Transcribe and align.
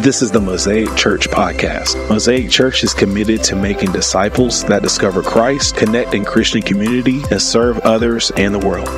This 0.00 0.22
is 0.22 0.30
the 0.30 0.40
Mosaic 0.40 0.96
Church 0.96 1.28
podcast. 1.28 2.08
Mosaic 2.08 2.48
Church 2.50 2.82
is 2.82 2.94
committed 2.94 3.44
to 3.44 3.54
making 3.54 3.92
disciples 3.92 4.64
that 4.64 4.82
discover 4.82 5.22
Christ, 5.22 5.76
connect 5.76 6.14
in 6.14 6.24
Christian 6.24 6.62
community, 6.62 7.20
and 7.30 7.42
serve 7.42 7.78
others 7.80 8.32
and 8.34 8.54
the 8.54 8.58
world. 8.60 8.88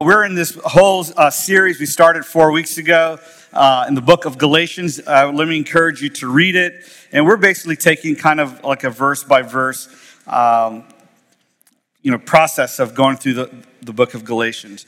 We're 0.00 0.24
in 0.24 0.36
this 0.36 0.58
whole 0.64 1.04
uh, 1.18 1.28
series 1.28 1.78
we 1.78 1.84
started 1.84 2.24
four 2.24 2.50
weeks 2.50 2.78
ago 2.78 3.18
uh, 3.52 3.84
in 3.86 3.94
the 3.94 4.00
book 4.00 4.24
of 4.24 4.38
Galatians. 4.38 4.98
Uh, 4.98 5.30
let 5.30 5.48
me 5.48 5.58
encourage 5.58 6.00
you 6.00 6.08
to 6.08 6.32
read 6.32 6.56
it. 6.56 6.82
And 7.12 7.26
we're 7.26 7.36
basically 7.36 7.76
taking 7.76 8.16
kind 8.16 8.40
of 8.40 8.64
like 8.64 8.84
a 8.84 8.90
verse 8.90 9.22
by 9.22 9.42
verse, 9.42 9.94
um, 10.26 10.82
you 12.00 12.10
know, 12.10 12.16
process 12.16 12.78
of 12.78 12.94
going 12.94 13.18
through 13.18 13.34
the, 13.34 13.54
the 13.82 13.92
book 13.92 14.14
of 14.14 14.24
Galatians. 14.24 14.86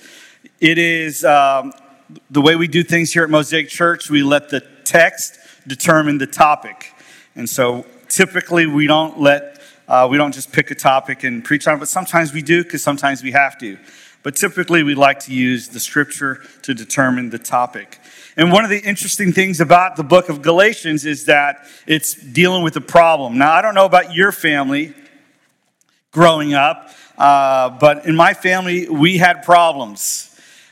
It 0.58 0.78
is 0.78 1.22
um, 1.22 1.74
the 2.30 2.40
way 2.40 2.56
we 2.56 2.68
do 2.68 2.82
things 2.82 3.12
here 3.12 3.24
at 3.24 3.30
Mosaic 3.30 3.68
Church, 3.68 4.10
we 4.10 4.22
let 4.22 4.48
the 4.48 4.60
text 4.84 5.38
determine 5.66 6.18
the 6.18 6.26
topic. 6.26 6.92
And 7.34 7.48
so 7.48 7.86
typically 8.08 8.66
we 8.66 8.86
don't 8.86 9.20
let, 9.20 9.60
uh, 9.88 10.08
we 10.10 10.16
don't 10.16 10.32
just 10.32 10.52
pick 10.52 10.70
a 10.70 10.74
topic 10.74 11.24
and 11.24 11.44
preach 11.44 11.66
on 11.66 11.76
it, 11.76 11.78
but 11.78 11.88
sometimes 11.88 12.32
we 12.32 12.42
do 12.42 12.62
because 12.62 12.82
sometimes 12.82 13.22
we 13.22 13.32
have 13.32 13.58
to. 13.58 13.78
But 14.22 14.36
typically 14.36 14.82
we 14.82 14.94
like 14.94 15.20
to 15.20 15.32
use 15.32 15.68
the 15.68 15.80
scripture 15.80 16.42
to 16.62 16.74
determine 16.74 17.30
the 17.30 17.38
topic. 17.38 17.98
And 18.36 18.52
one 18.52 18.64
of 18.64 18.70
the 18.70 18.80
interesting 18.80 19.32
things 19.32 19.60
about 19.60 19.96
the 19.96 20.04
book 20.04 20.28
of 20.28 20.42
Galatians 20.42 21.06
is 21.06 21.24
that 21.26 21.66
it's 21.86 22.14
dealing 22.14 22.62
with 22.62 22.76
a 22.76 22.80
problem. 22.80 23.38
Now, 23.38 23.52
I 23.52 23.62
don't 23.62 23.74
know 23.74 23.86
about 23.86 24.14
your 24.14 24.32
family 24.32 24.94
growing 26.12 26.54
up, 26.54 26.90
uh, 27.16 27.70
but 27.70 28.06
in 28.06 28.16
my 28.16 28.34
family, 28.34 28.88
we 28.88 29.18
had 29.18 29.42
problems. 29.42 30.29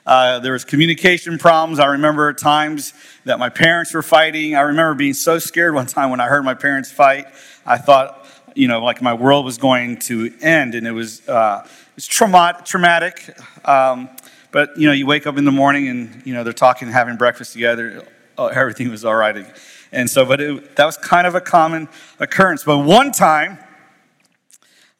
Uh, 0.09 0.39
there 0.39 0.55
was 0.55 0.65
communication 0.65 1.37
problems. 1.37 1.79
I 1.79 1.85
remember 1.85 2.33
times 2.33 2.95
that 3.27 3.39
my 3.39 3.51
parents 3.51 3.93
were 3.93 4.03
fighting. 4.03 4.57
I 4.57 4.63
remember 4.63 4.95
being 4.95 5.13
so 5.13 5.39
scared 5.39 5.75
one 5.75 5.85
time 5.85 6.09
when 6.09 6.19
I 6.19 6.29
heard 6.29 6.47
my 6.47 6.55
parents 6.55 6.91
fight. 6.91 7.27
I 7.67 7.77
thought, 7.77 8.25
you 8.55 8.69
know, 8.69 8.83
like 8.83 9.03
my 9.03 9.13
world 9.13 9.45
was 9.45 9.59
going 9.59 9.99
to 9.99 10.33
end, 10.41 10.75
and 10.75 10.87
it 10.87 10.93
was 10.93 11.29
uh, 11.29 11.69
traumatic. 11.99 13.37
Um, 13.67 14.09
but 14.51 14.79
you 14.79 14.87
know, 14.87 14.95
you 14.95 15.05
wake 15.05 15.27
up 15.27 15.37
in 15.37 15.45
the 15.45 15.53
morning 15.53 15.89
and 15.89 16.23
you 16.25 16.33
know 16.33 16.43
they're 16.43 16.55
talking, 16.55 16.89
having 16.89 17.19
breakfast 17.19 17.53
together. 17.53 18.03
Oh, 18.39 18.47
everything 18.47 18.91
was 18.91 19.05
all 19.05 19.15
right. 19.15 19.45
And 19.93 20.09
so, 20.09 20.25
but 20.25 20.41
it, 20.41 20.77
that 20.77 20.87
was 20.87 20.97
kind 20.97 21.27
of 21.27 21.35
a 21.35 21.41
common 21.43 21.87
occurrence. 22.19 22.65
But 22.65 22.79
one 22.79 23.13
time, 23.13 23.59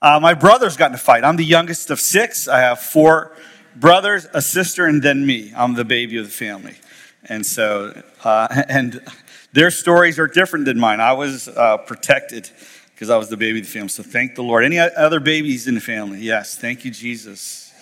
uh, 0.03 0.21
my 0.21 0.35
brothers 0.35 0.77
got 0.77 0.91
in 0.91 0.97
a 0.97 0.99
fight. 0.99 1.25
I'm 1.25 1.37
the 1.37 1.47
youngest 1.47 1.91
of 1.91 1.99
six. 1.99 2.47
I 2.47 2.61
have 2.61 2.79
four 2.79 3.35
brothers, 3.79 4.27
a 4.35 4.43
sister, 4.43 4.87
and 4.87 5.03
then 5.03 5.25
me. 5.25 5.53
I'm 5.57 5.75
the 5.75 5.85
baby 5.85 6.19
of 6.19 6.27
the 6.27 6.33
family. 6.33 6.77
And 7.29 7.45
so, 7.45 8.01
uh, 8.25 8.63
and 8.69 9.01
their 9.53 9.71
stories 9.71 10.19
are 10.19 10.27
different 10.27 10.65
than 10.65 10.79
mine. 10.79 11.01
I 11.01 11.13
was 11.13 11.49
uh, 11.49 11.79
protected 11.79 12.51
because 12.95 13.11
I 13.11 13.17
was 13.17 13.29
the 13.29 13.37
baby 13.37 13.61
of 13.61 13.67
the 13.67 13.71
family. 13.71 13.89
So 13.89 14.03
thank 14.03 14.35
the 14.35 14.43
Lord. 14.43 14.65
Any 14.65 14.79
other 14.79 15.21
babies 15.21 15.69
in 15.69 15.75
the 15.75 15.81
family? 15.81 16.21
Yes. 16.21 16.59
Thank 16.59 16.85
you, 16.85 16.91
Jesus. 16.91 17.73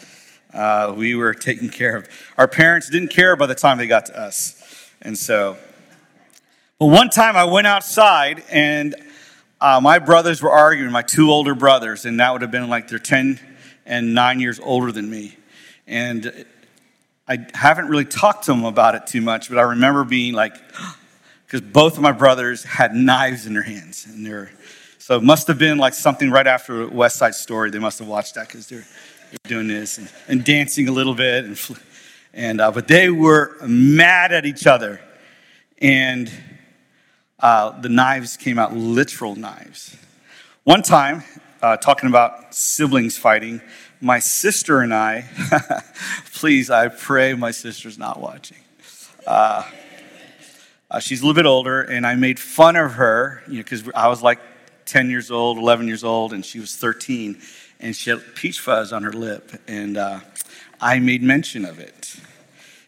Uh, 0.52 0.94
we 0.96 1.14
were 1.14 1.34
taken 1.34 1.68
care 1.68 1.96
of. 1.96 2.08
Our 2.38 2.48
parents 2.48 2.90
didn't 2.90 3.08
care 3.08 3.34
by 3.36 3.46
the 3.46 3.54
time 3.54 3.78
they 3.78 3.86
got 3.86 4.06
to 4.06 4.18
us. 4.18 4.62
And 5.02 5.16
so, 5.16 5.56
but 6.78 6.86
one 6.86 7.08
time 7.08 7.36
I 7.36 7.44
went 7.44 7.66
outside 7.66 8.44
and 8.50 8.94
uh, 9.60 9.80
my 9.80 9.98
brothers 9.98 10.42
were 10.42 10.50
arguing, 10.50 10.92
my 10.92 11.02
two 11.02 11.30
older 11.30 11.54
brothers, 11.54 12.04
and 12.04 12.20
that 12.20 12.32
would 12.32 12.42
have 12.42 12.50
been 12.50 12.68
like 12.68 12.88
they're 12.88 12.98
10 12.98 13.40
and 13.86 14.14
9 14.14 14.40
years 14.40 14.60
older 14.60 14.92
than 14.92 15.08
me. 15.08 15.36
And 15.86 16.44
I 17.28 17.46
haven't 17.54 17.88
really 17.88 18.04
talked 18.04 18.44
to 18.44 18.52
them 18.52 18.64
about 18.64 18.94
it 18.94 19.06
too 19.06 19.20
much, 19.20 19.48
but 19.48 19.58
I 19.58 19.62
remember 19.62 20.04
being 20.04 20.34
like, 20.34 20.54
because 21.46 21.60
both 21.60 21.96
of 21.96 22.02
my 22.02 22.12
brothers 22.12 22.64
had 22.64 22.94
knives 22.94 23.46
in 23.46 23.52
their 23.52 23.62
hands. 23.62 24.06
And 24.06 24.26
they're, 24.26 24.50
so 24.98 25.16
it 25.16 25.22
must 25.22 25.46
have 25.46 25.58
been 25.58 25.78
like 25.78 25.94
something 25.94 26.30
right 26.30 26.46
after 26.46 26.88
West 26.88 27.16
Side 27.16 27.34
Story. 27.34 27.70
They 27.70 27.78
must 27.78 27.98
have 27.98 28.08
watched 28.08 28.34
that 28.34 28.48
because 28.48 28.66
they're, 28.68 28.84
they're, 29.30 29.38
doing 29.48 29.68
this 29.68 29.98
and, 29.98 30.10
and, 30.28 30.44
dancing 30.44 30.88
a 30.88 30.92
little 30.92 31.14
bit. 31.14 31.44
And, 31.44 31.60
and 32.32 32.60
uh, 32.60 32.70
but 32.72 32.88
they 32.88 33.10
were 33.10 33.56
mad 33.64 34.32
at 34.32 34.44
each 34.46 34.66
other. 34.66 35.00
And 35.78 36.30
uh, 37.38 37.80
the 37.80 37.88
knives 37.88 38.36
came 38.36 38.58
out 38.58 38.74
literal 38.74 39.36
knives. 39.36 39.96
One 40.64 40.82
time, 40.82 41.22
uh, 41.62 41.76
talking 41.76 42.08
about 42.08 42.54
siblings 42.54 43.16
fighting, 43.16 43.60
my 44.00 44.18
sister 44.18 44.80
and 44.80 44.92
I, 44.92 45.24
please, 46.34 46.70
I 46.70 46.88
pray 46.88 47.34
my 47.34 47.50
sister's 47.50 47.98
not 47.98 48.20
watching. 48.20 48.58
Uh, 49.26 49.64
uh, 50.90 51.00
she's 51.00 51.20
a 51.20 51.26
little 51.26 51.34
bit 51.34 51.46
older, 51.46 51.82
and 51.82 52.06
I 52.06 52.14
made 52.14 52.38
fun 52.38 52.76
of 52.76 52.92
her, 52.92 53.42
you 53.48 53.54
know, 53.54 53.62
because 53.62 53.88
I 53.94 54.08
was 54.08 54.22
like 54.22 54.38
10 54.84 55.10
years 55.10 55.30
old, 55.30 55.58
11 55.58 55.88
years 55.88 56.04
old, 56.04 56.32
and 56.32 56.44
she 56.44 56.60
was 56.60 56.76
13, 56.76 57.40
and 57.80 57.96
she 57.96 58.10
had 58.10 58.22
peach 58.34 58.60
fuzz 58.60 58.92
on 58.92 59.02
her 59.02 59.12
lip, 59.12 59.50
and 59.66 59.96
uh, 59.96 60.20
I 60.80 61.00
made 61.00 61.22
mention 61.22 61.64
of 61.64 61.80
it, 61.80 62.16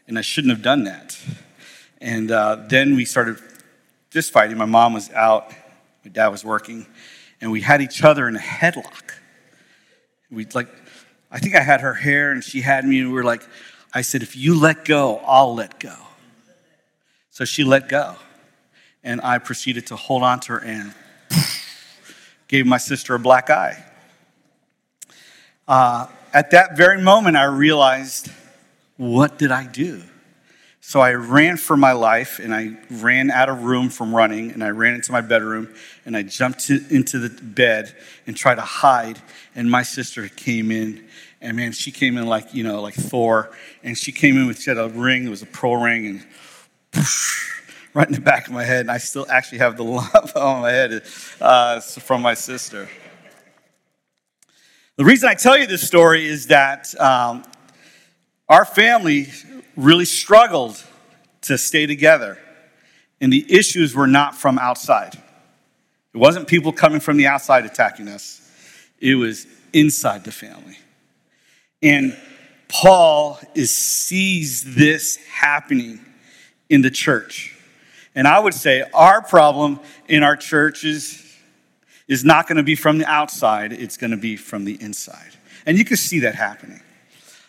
and 0.06 0.18
I 0.18 0.22
shouldn't 0.22 0.52
have 0.52 0.62
done 0.62 0.84
that. 0.84 1.18
And 2.00 2.30
uh, 2.30 2.66
then 2.68 2.94
we 2.94 3.04
started 3.04 3.38
fist 4.10 4.32
fighting. 4.32 4.56
My 4.56 4.64
mom 4.64 4.92
was 4.92 5.10
out, 5.10 5.50
my 6.04 6.10
dad 6.12 6.28
was 6.28 6.44
working, 6.44 6.86
and 7.40 7.50
we 7.50 7.62
had 7.62 7.82
each 7.82 8.04
other 8.04 8.28
in 8.28 8.36
a 8.36 8.40
headlock. 8.40 9.14
We 10.30 10.44
like 10.54 10.68
I 11.30 11.38
think 11.38 11.54
I 11.54 11.60
had 11.60 11.80
her 11.80 11.94
hair 11.94 12.32
and 12.32 12.42
she 12.42 12.60
had 12.62 12.84
me, 12.84 13.00
and 13.00 13.08
we 13.08 13.14
were 13.14 13.24
like, 13.24 13.46
I 13.92 14.02
said, 14.02 14.22
if 14.22 14.36
you 14.36 14.58
let 14.58 14.84
go, 14.84 15.18
I'll 15.26 15.54
let 15.54 15.78
go. 15.78 15.94
So 17.30 17.44
she 17.44 17.64
let 17.64 17.88
go. 17.88 18.16
And 19.04 19.20
I 19.22 19.38
proceeded 19.38 19.86
to 19.88 19.96
hold 19.96 20.22
on 20.22 20.40
to 20.40 20.54
her 20.54 20.58
and 20.58 20.92
gave 22.48 22.66
my 22.66 22.78
sister 22.78 23.14
a 23.14 23.18
black 23.18 23.50
eye. 23.50 23.84
Uh, 25.66 26.06
at 26.32 26.50
that 26.50 26.76
very 26.76 27.00
moment, 27.00 27.36
I 27.36 27.44
realized, 27.44 28.30
what 28.96 29.38
did 29.38 29.52
I 29.52 29.66
do? 29.66 30.02
So 30.88 31.00
I 31.00 31.12
ran 31.12 31.58
for 31.58 31.76
my 31.76 31.92
life 31.92 32.38
and 32.38 32.54
I 32.54 32.78
ran 32.88 33.30
out 33.30 33.50
of 33.50 33.64
room 33.64 33.90
from 33.90 34.16
running 34.16 34.52
and 34.52 34.64
I 34.64 34.70
ran 34.70 34.94
into 34.94 35.12
my 35.12 35.20
bedroom 35.20 35.68
and 36.06 36.16
I 36.16 36.22
jumped 36.22 36.60
to, 36.68 36.82
into 36.88 37.18
the 37.18 37.28
bed 37.28 37.94
and 38.26 38.34
tried 38.34 38.54
to 38.54 38.62
hide. 38.62 39.20
And 39.54 39.70
my 39.70 39.82
sister 39.82 40.28
came 40.28 40.70
in 40.70 41.06
and 41.42 41.58
man, 41.58 41.72
she 41.72 41.90
came 41.90 42.16
in 42.16 42.26
like, 42.26 42.54
you 42.54 42.64
know, 42.64 42.80
like 42.80 42.94
Thor. 42.94 43.50
And 43.82 43.98
she 43.98 44.12
came 44.12 44.38
in 44.38 44.46
with, 44.46 44.62
she 44.62 44.70
had 44.70 44.78
a 44.78 44.88
ring, 44.88 45.26
it 45.26 45.28
was 45.28 45.42
a 45.42 45.46
pearl 45.46 45.76
ring 45.76 46.06
and 46.06 46.26
poosh, 46.90 47.90
right 47.92 48.06
in 48.06 48.14
the 48.14 48.22
back 48.22 48.46
of 48.46 48.54
my 48.54 48.64
head. 48.64 48.80
And 48.80 48.90
I 48.90 48.96
still 48.96 49.26
actually 49.28 49.58
have 49.58 49.76
the 49.76 49.84
lump 49.84 50.36
on 50.36 50.62
my 50.62 50.70
head 50.70 51.02
uh, 51.38 51.80
from 51.80 52.22
my 52.22 52.32
sister. 52.32 52.88
The 54.96 55.04
reason 55.04 55.28
I 55.28 55.34
tell 55.34 55.58
you 55.58 55.66
this 55.66 55.86
story 55.86 56.26
is 56.26 56.46
that 56.46 56.98
um, 56.98 57.44
our 58.48 58.64
family 58.64 59.28
really 59.78 60.04
struggled 60.04 60.82
to 61.42 61.56
stay 61.56 61.86
together. 61.86 62.36
And 63.20 63.32
the 63.32 63.46
issues 63.48 63.94
were 63.94 64.08
not 64.08 64.34
from 64.34 64.58
outside. 64.58 65.14
It 66.12 66.18
wasn't 66.18 66.48
people 66.48 66.72
coming 66.72 67.00
from 67.00 67.16
the 67.16 67.26
outside 67.26 67.64
attacking 67.64 68.08
us, 68.08 68.42
it 69.00 69.14
was 69.14 69.46
inside 69.72 70.24
the 70.24 70.32
family. 70.32 70.76
And 71.80 72.16
Paul 72.66 73.38
is, 73.54 73.70
sees 73.70 74.74
this 74.74 75.16
happening 75.28 76.00
in 76.68 76.82
the 76.82 76.90
church. 76.90 77.56
And 78.14 78.26
I 78.26 78.40
would 78.40 78.54
say 78.54 78.82
our 78.92 79.22
problem 79.22 79.78
in 80.08 80.24
our 80.24 80.36
churches 80.36 81.24
is 82.08 82.24
not 82.24 82.48
going 82.48 82.56
to 82.56 82.64
be 82.64 82.74
from 82.74 82.98
the 82.98 83.06
outside, 83.06 83.72
it's 83.72 83.96
going 83.96 84.10
to 84.10 84.16
be 84.16 84.36
from 84.36 84.64
the 84.64 84.80
inside. 84.82 85.36
And 85.66 85.78
you 85.78 85.84
can 85.84 85.96
see 85.96 86.20
that 86.20 86.34
happening. 86.34 86.80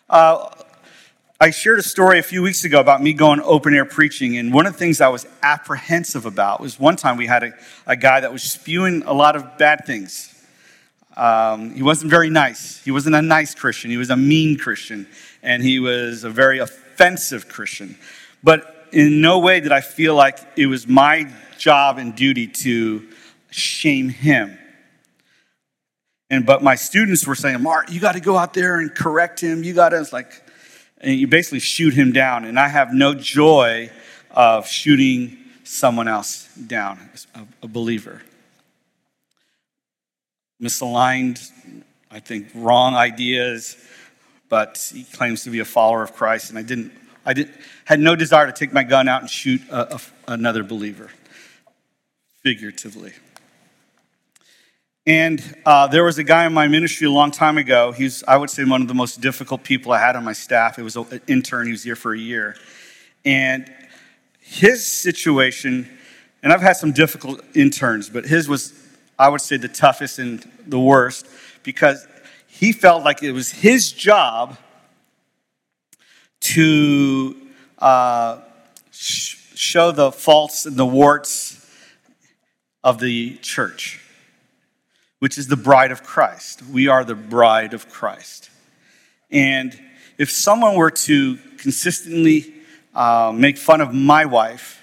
Uh, 0.10 0.50
I 1.42 1.52
shared 1.52 1.80
a 1.80 1.84
story 1.84 2.20
a 2.20 2.22
few 2.22 2.42
weeks 2.42 2.66
ago 2.66 2.82
about 2.82 3.02
me 3.02 3.14
going 3.14 3.40
open 3.40 3.74
air 3.74 3.86
preaching, 3.86 4.36
and 4.36 4.54
one 4.54 4.66
of 4.66 4.74
the 4.74 4.80
things 4.80 5.00
I 5.00 5.08
was 5.08 5.26
apprehensive 5.42 6.26
about 6.26 6.60
was 6.60 6.78
one 6.78 6.98
time 6.98 7.16
we 7.16 7.28
had 7.28 7.44
a, 7.44 7.54
a 7.88 7.96
guy 7.96 8.20
that 8.20 8.34
was 8.34 8.44
spewing 8.44 9.04
a 9.06 9.14
lot 9.14 9.38
of 9.38 9.58
bad 9.58 9.86
things. 9.86 10.36
Um, 11.16 11.74
he 11.74 11.82
wasn't 11.82 12.12
very 12.12 12.30
nice. 12.30 12.84
He 12.84 12.92
wasn't 12.92 13.16
a 13.16 13.22
nice 13.22 13.56
Christian. 13.56 13.90
He 13.90 13.96
was 13.96 14.10
a 14.10 14.18
mean 14.18 14.58
Christian, 14.58 15.08
and 15.42 15.64
he 15.64 15.80
was 15.80 16.26
a 16.26 16.30
very 16.30 16.60
offensive 16.60 17.48
Christian. 17.48 17.98
But 18.44 18.90
in 18.92 19.22
no 19.22 19.40
way 19.40 19.62
did 19.62 19.72
I 19.72 19.80
feel 19.80 20.16
like 20.16 20.40
it 20.58 20.66
was 20.66 20.90
my 20.90 21.32
job 21.58 22.00
and 22.00 22.14
duty 22.18 22.48
to 22.48 23.08
shame 23.50 24.10
him. 24.10 24.60
And 26.30 26.46
but 26.46 26.62
my 26.62 26.76
students 26.76 27.26
were 27.26 27.34
saying, 27.34 27.62
Mark, 27.62 27.94
you 27.94 28.02
got 28.02 28.16
to 28.16 28.20
go 28.20 28.36
out 28.36 28.54
there 28.54 28.80
and 28.80 28.94
correct 28.94 29.40
him. 29.40 29.64
You 29.64 29.74
got 29.74 29.90
to, 29.90 30.02
it's 30.02 30.12
like, 30.12 30.44
and 31.02 31.20
you 31.20 31.28
basically 31.28 31.60
shoot 31.60 31.94
him 31.94 32.12
down. 32.12 32.46
And 32.46 32.60
I 32.60 32.68
have 32.68 32.94
no 32.94 33.14
joy 33.14 33.90
of 34.32 34.68
shooting 34.68 35.38
someone 35.64 36.08
else 36.08 36.48
down, 36.56 37.10
a, 37.62 37.68
believer. 37.68 38.22
Misaligned, 40.62 41.52
I 42.12 42.20
think, 42.20 42.48
wrong 42.54 42.96
ideas, 42.96 43.78
but 44.50 44.92
he 44.94 45.04
claims 45.04 45.44
to 45.44 45.52
be 45.52 45.60
a 45.60 45.66
follower 45.66 46.04
of 46.04 46.14
Christ, 46.14 46.50
and 46.50 46.60
I 46.60 46.64
didn't. 46.64 46.92
I 47.26 47.34
didn't, 47.34 47.56
had 47.86 48.00
no 48.00 48.16
desire 48.16 48.48
to 48.48 48.52
take 48.54 48.74
my 48.74 48.84
gun 48.84 49.08
out 49.08 49.22
and 49.22 49.30
shoot 49.30 49.62
a, 49.70 49.96
a, 49.96 50.00
another 50.28 50.64
believer, 50.64 51.12
figuratively. 52.42 53.14
And 55.10 55.56
uh, 55.66 55.88
there 55.88 56.04
was 56.04 56.20
a 56.20 56.24
guy 56.24 56.46
in 56.46 56.54
my 56.54 56.68
ministry 56.68 57.08
a 57.08 57.10
long 57.10 57.32
time 57.32 57.58
ago. 57.58 57.92
He's, 57.92 58.24
I 58.28 58.38
would 58.38 58.52
say, 58.52 58.64
one 58.64 58.84
of 58.84 58.88
the 58.88 58.94
most 58.94 59.20
difficult 59.22 59.64
people 59.64 59.92
I 59.92 59.98
had 59.98 60.16
on 60.16 60.24
my 60.24 60.34
staff. 60.34 60.78
It 60.78 60.84
was 60.84 60.96
an 60.96 61.20
intern. 61.26 61.66
He 61.66 61.72
was 61.72 61.82
here 61.82 61.96
for 61.96 62.14
a 62.14 62.20
year. 62.20 62.56
And 63.26 63.74
his 64.40 64.86
situation, 64.86 65.90
and 66.44 66.54
I've 66.54 66.62
had 66.62 66.74
some 66.74 66.92
difficult 66.92 67.42
interns, 67.56 68.08
but 68.08 68.28
his 68.28 68.48
was, 68.48 68.72
I 69.18 69.30
would 69.30 69.42
say, 69.42 69.58
the 69.58 69.68
toughest 69.68 70.20
and 70.20 70.48
the 70.68 70.80
worst 70.80 71.26
because 71.64 72.08
he 72.46 72.72
felt 72.72 73.04
like 73.04 73.24
it 73.24 73.32
was 73.32 73.52
his 73.52 73.92
job 73.92 74.60
to 76.42 77.36
uh, 77.80 78.42
sh- 78.92 79.38
show 79.56 79.92
the 79.92 80.12
faults 80.12 80.68
and 80.68 80.78
the 80.78 80.86
warts 80.86 81.68
of 82.84 83.00
the 83.00 83.38
church, 83.38 84.06
which 85.20 85.38
is 85.38 85.48
the 85.48 85.58
bride 85.58 85.92
of 85.92 86.04
Christ. 86.04 86.64
We 86.66 86.88
are 86.88 87.04
the 87.04 87.16
bride 87.16 87.74
of 87.74 87.90
Christ. 87.90 88.50
And 89.30 89.78
if 90.18 90.32
someone 90.32 90.76
were 90.76 90.92
to 90.92 91.38
consistently 91.58 92.54
uh, 92.96 93.32
make 93.36 93.58
fun 93.58 93.82
of 93.82 93.94
my 93.94 94.26
wife, 94.26 94.82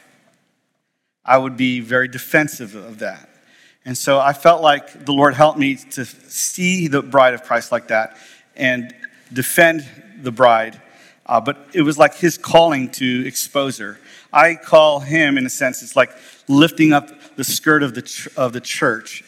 I 1.24 1.38
would 1.38 1.56
be 1.56 1.80
very 1.80 2.08
defensive 2.08 2.74
of 2.74 3.00
that. 3.00 3.28
And 3.84 3.96
so 3.96 4.18
I 4.18 4.32
felt 4.32 4.62
like 4.62 5.04
the 5.04 5.12
Lord 5.12 5.34
helped 5.34 5.58
me 5.58 5.76
to 5.92 6.04
see 6.04 6.88
the 6.88 7.02
bride 7.02 7.34
of 7.34 7.42
Christ 7.42 7.72
like 7.72 7.88
that 7.88 8.16
and 8.56 8.94
defend 9.32 9.86
the 10.22 10.32
bride. 10.32 10.80
Uh, 11.24 11.40
but 11.40 11.68
it 11.72 11.82
was 11.82 11.98
like 11.98 12.14
his 12.14 12.38
calling 12.38 12.90
to 12.92 13.26
expose 13.26 13.78
her. 13.78 13.98
I 14.32 14.54
call 14.54 15.00
him, 15.00 15.38
in 15.38 15.46
a 15.46 15.50
sense, 15.50 15.82
it's 15.82 15.96
like 15.96 16.10
lifting 16.48 16.92
up 16.92 17.10
the 17.36 17.44
skirt 17.44 17.82
of 17.82 17.94
the, 17.94 18.02
ch- 18.02 18.28
of 18.36 18.52
the 18.52 18.60
church. 18.60 19.24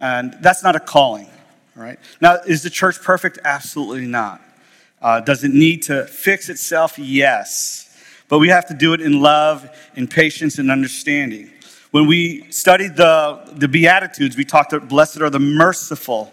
And 0.00 0.36
that's 0.40 0.62
not 0.62 0.76
a 0.76 0.80
calling, 0.80 1.28
right? 1.74 1.98
Now, 2.20 2.36
is 2.46 2.62
the 2.62 2.70
church 2.70 3.02
perfect? 3.02 3.38
Absolutely 3.44 4.06
not. 4.06 4.40
Uh, 5.02 5.20
does 5.20 5.44
it 5.44 5.52
need 5.52 5.82
to 5.84 6.06
fix 6.06 6.48
itself? 6.48 6.98
Yes. 6.98 7.86
But 8.28 8.38
we 8.38 8.48
have 8.48 8.66
to 8.68 8.74
do 8.74 8.92
it 8.92 9.00
in 9.00 9.20
love, 9.20 9.68
in 9.94 10.06
patience, 10.06 10.58
and 10.58 10.70
understanding. 10.70 11.50
When 11.90 12.06
we 12.06 12.50
studied 12.50 12.96
the, 12.96 13.42
the 13.52 13.66
Beatitudes, 13.66 14.36
we 14.36 14.44
talked 14.44 14.72
about 14.72 14.88
blessed 14.88 15.20
are 15.20 15.30
the 15.30 15.40
merciful. 15.40 16.32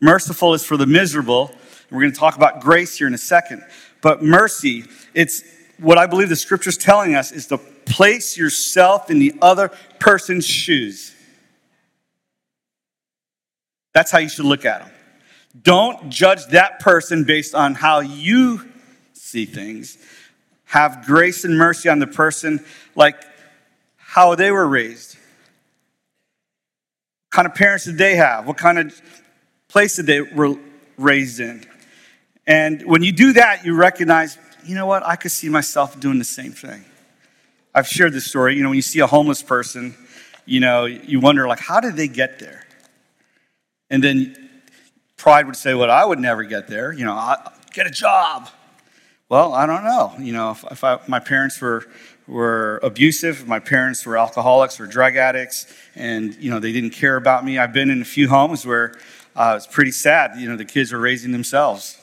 Merciful 0.00 0.52
is 0.54 0.64
for 0.64 0.76
the 0.76 0.86
miserable. 0.86 1.50
We're 1.90 2.00
going 2.00 2.12
to 2.12 2.18
talk 2.18 2.36
about 2.36 2.60
grace 2.60 2.98
here 2.98 3.06
in 3.06 3.14
a 3.14 3.18
second. 3.18 3.64
But 4.00 4.22
mercy, 4.22 4.84
it's 5.14 5.42
what 5.78 5.96
I 5.96 6.06
believe 6.06 6.28
the 6.28 6.36
scripture's 6.36 6.76
telling 6.76 7.14
us 7.14 7.32
is 7.32 7.46
to 7.48 7.58
place 7.58 8.36
yourself 8.36 9.10
in 9.10 9.18
the 9.18 9.34
other 9.40 9.70
person's 9.98 10.46
shoes. 10.46 11.14
That's 13.92 14.10
how 14.10 14.18
you 14.18 14.28
should 14.28 14.46
look 14.46 14.64
at 14.64 14.80
them. 14.80 14.90
Don't 15.62 16.08
judge 16.08 16.46
that 16.46 16.80
person 16.80 17.24
based 17.24 17.54
on 17.54 17.74
how 17.74 18.00
you 18.00 18.66
see 19.12 19.44
things. 19.44 19.98
Have 20.64 21.04
grace 21.04 21.44
and 21.44 21.56
mercy 21.56 21.88
on 21.88 21.98
the 21.98 22.06
person 22.06 22.64
like 22.94 23.22
how 23.96 24.34
they 24.34 24.50
were 24.50 24.66
raised. 24.66 25.16
What 27.26 27.36
kind 27.36 27.46
of 27.46 27.54
parents 27.54 27.84
did 27.84 27.98
they 27.98 28.16
have? 28.16 28.46
What 28.46 28.56
kind 28.56 28.78
of 28.78 29.02
place 29.68 29.96
did 29.96 30.06
they 30.06 30.20
were 30.20 30.56
raised 30.96 31.40
in? 31.40 31.64
And 32.46 32.82
when 32.86 33.02
you 33.02 33.12
do 33.12 33.34
that, 33.34 33.64
you 33.64 33.74
recognize, 33.74 34.38
you 34.64 34.74
know 34.74 34.86
what, 34.86 35.06
I 35.06 35.16
could 35.16 35.30
see 35.30 35.48
myself 35.48 35.98
doing 36.00 36.18
the 36.18 36.24
same 36.24 36.52
thing. 36.52 36.84
I've 37.74 37.86
shared 37.86 38.12
this 38.12 38.26
story. 38.26 38.56
You 38.56 38.62
know, 38.62 38.68
when 38.68 38.76
you 38.76 38.82
see 38.82 39.00
a 39.00 39.06
homeless 39.06 39.42
person, 39.42 39.94
you 40.44 40.60
know, 40.60 40.84
you 40.84 41.20
wonder, 41.20 41.46
like, 41.46 41.60
how 41.60 41.80
did 41.80 41.96
they 41.96 42.08
get 42.08 42.38
there? 42.38 42.61
And 43.92 44.02
then 44.02 44.34
pride 45.16 45.46
would 45.46 45.54
say, 45.54 45.74
well, 45.74 45.88
I 45.88 46.04
would 46.04 46.18
never 46.18 46.42
get 46.42 46.66
there. 46.66 46.92
You 46.92 47.04
know, 47.04 47.12
I, 47.12 47.52
get 47.72 47.86
a 47.86 47.90
job. 47.90 48.48
Well, 49.28 49.54
I 49.54 49.66
don't 49.66 49.84
know. 49.84 50.12
You 50.18 50.32
know, 50.32 50.50
if, 50.50 50.64
if 50.72 50.82
I, 50.82 50.98
my 51.06 51.20
parents 51.20 51.60
were, 51.60 51.86
were 52.26 52.80
abusive, 52.82 53.46
my 53.46 53.60
parents 53.60 54.04
were 54.04 54.18
alcoholics 54.18 54.80
or 54.80 54.86
drug 54.86 55.14
addicts, 55.14 55.72
and, 55.94 56.34
you 56.34 56.50
know, 56.50 56.58
they 56.58 56.72
didn't 56.72 56.90
care 56.90 57.16
about 57.16 57.44
me. 57.44 57.56
I've 57.56 57.72
been 57.72 57.88
in 57.88 58.02
a 58.02 58.04
few 58.04 58.28
homes 58.28 58.66
where 58.66 58.94
uh, 59.36 59.54
it's 59.56 59.68
pretty 59.68 59.92
sad. 59.92 60.40
You 60.40 60.48
know, 60.48 60.56
the 60.56 60.64
kids 60.64 60.92
are 60.92 60.98
raising 60.98 61.30
themselves. 61.30 61.96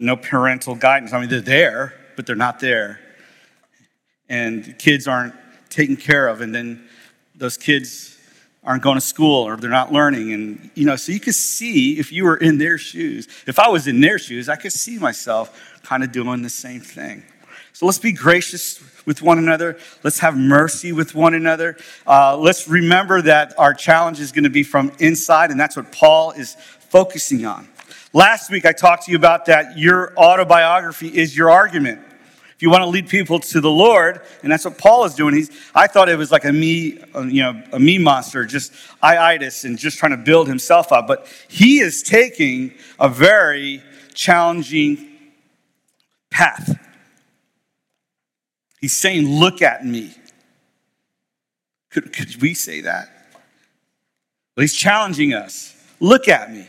No 0.00 0.16
parental 0.16 0.74
guidance. 0.74 1.12
I 1.12 1.20
mean, 1.20 1.28
they're 1.28 1.40
there, 1.40 1.94
but 2.16 2.26
they're 2.26 2.34
not 2.34 2.58
there 2.58 2.98
and 4.28 4.78
kids 4.78 5.08
aren't 5.08 5.34
taken 5.70 5.96
care 5.96 6.28
of, 6.28 6.40
and 6.40 6.54
then 6.54 6.86
those 7.34 7.56
kids 7.56 8.17
aren't 8.68 8.82
going 8.82 8.96
to 8.96 9.00
school 9.00 9.44
or 9.48 9.56
they're 9.56 9.70
not 9.70 9.90
learning. 9.90 10.34
And, 10.34 10.70
you 10.74 10.84
know, 10.84 10.94
so 10.94 11.10
you 11.10 11.18
could 11.18 11.34
see 11.34 11.98
if 11.98 12.12
you 12.12 12.24
were 12.24 12.36
in 12.36 12.58
their 12.58 12.76
shoes, 12.76 13.26
if 13.46 13.58
I 13.58 13.68
was 13.70 13.86
in 13.86 14.02
their 14.02 14.18
shoes, 14.18 14.50
I 14.50 14.56
could 14.56 14.74
see 14.74 14.98
myself 14.98 15.58
kind 15.82 16.04
of 16.04 16.12
doing 16.12 16.42
the 16.42 16.50
same 16.50 16.82
thing. 16.82 17.22
So 17.72 17.86
let's 17.86 17.98
be 17.98 18.12
gracious 18.12 18.78
with 19.06 19.22
one 19.22 19.38
another. 19.38 19.78
Let's 20.02 20.18
have 20.18 20.36
mercy 20.36 20.92
with 20.92 21.14
one 21.14 21.32
another. 21.32 21.78
Uh, 22.06 22.36
let's 22.36 22.68
remember 22.68 23.22
that 23.22 23.58
our 23.58 23.72
challenge 23.72 24.20
is 24.20 24.32
going 24.32 24.44
to 24.44 24.50
be 24.50 24.62
from 24.62 24.92
inside, 24.98 25.50
and 25.50 25.58
that's 25.58 25.74
what 25.74 25.90
Paul 25.90 26.32
is 26.32 26.54
focusing 26.90 27.46
on. 27.46 27.66
Last 28.12 28.50
week, 28.50 28.66
I 28.66 28.72
talked 28.72 29.06
to 29.06 29.12
you 29.12 29.16
about 29.16 29.46
that 29.46 29.78
your 29.78 30.12
autobiography 30.18 31.08
is 31.08 31.34
your 31.34 31.50
argument. 31.50 32.02
If 32.58 32.62
you 32.62 32.70
want 32.70 32.82
to 32.82 32.88
lead 32.88 33.08
people 33.08 33.38
to 33.38 33.60
the 33.60 33.70
Lord, 33.70 34.20
and 34.42 34.50
that's 34.50 34.64
what 34.64 34.78
Paul 34.78 35.04
is 35.04 35.14
doing, 35.14 35.32
he's, 35.32 35.48
I 35.76 35.86
thought 35.86 36.08
it 36.08 36.18
was 36.18 36.32
like 36.32 36.44
a 36.44 36.52
me, 36.52 36.98
uh, 37.14 37.20
you 37.20 37.40
know, 37.40 37.62
a 37.72 37.78
me 37.78 37.98
monster, 37.98 38.44
just 38.44 38.72
iitis 39.00 39.64
and 39.64 39.78
just 39.78 39.96
trying 39.96 40.10
to 40.10 40.16
build 40.16 40.48
himself 40.48 40.90
up. 40.90 41.06
But 41.06 41.28
he 41.46 41.78
is 41.78 42.02
taking 42.02 42.74
a 42.98 43.08
very 43.08 43.80
challenging 44.12 45.08
path. 46.30 46.76
He's 48.80 48.96
saying, 48.96 49.28
Look 49.28 49.62
at 49.62 49.86
me. 49.86 50.12
Could, 51.90 52.12
could 52.12 52.42
we 52.42 52.54
say 52.54 52.80
that? 52.80 53.06
Well, 54.56 54.62
he's 54.62 54.74
challenging 54.74 55.32
us. 55.32 55.80
Look 56.00 56.26
at 56.26 56.50
me. 56.50 56.66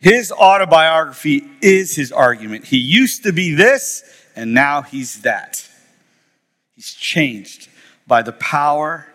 His 0.00 0.32
autobiography 0.32 1.44
is 1.60 1.94
his 1.94 2.12
argument. 2.12 2.64
He 2.64 2.78
used 2.78 3.24
to 3.24 3.32
be 3.34 3.54
this, 3.54 4.02
and 4.34 4.54
now 4.54 4.82
he's 4.82 5.22
that. 5.22 5.68
He's 6.74 6.94
changed 6.94 7.68
by 8.06 8.22
the 8.22 8.32
power 8.32 9.06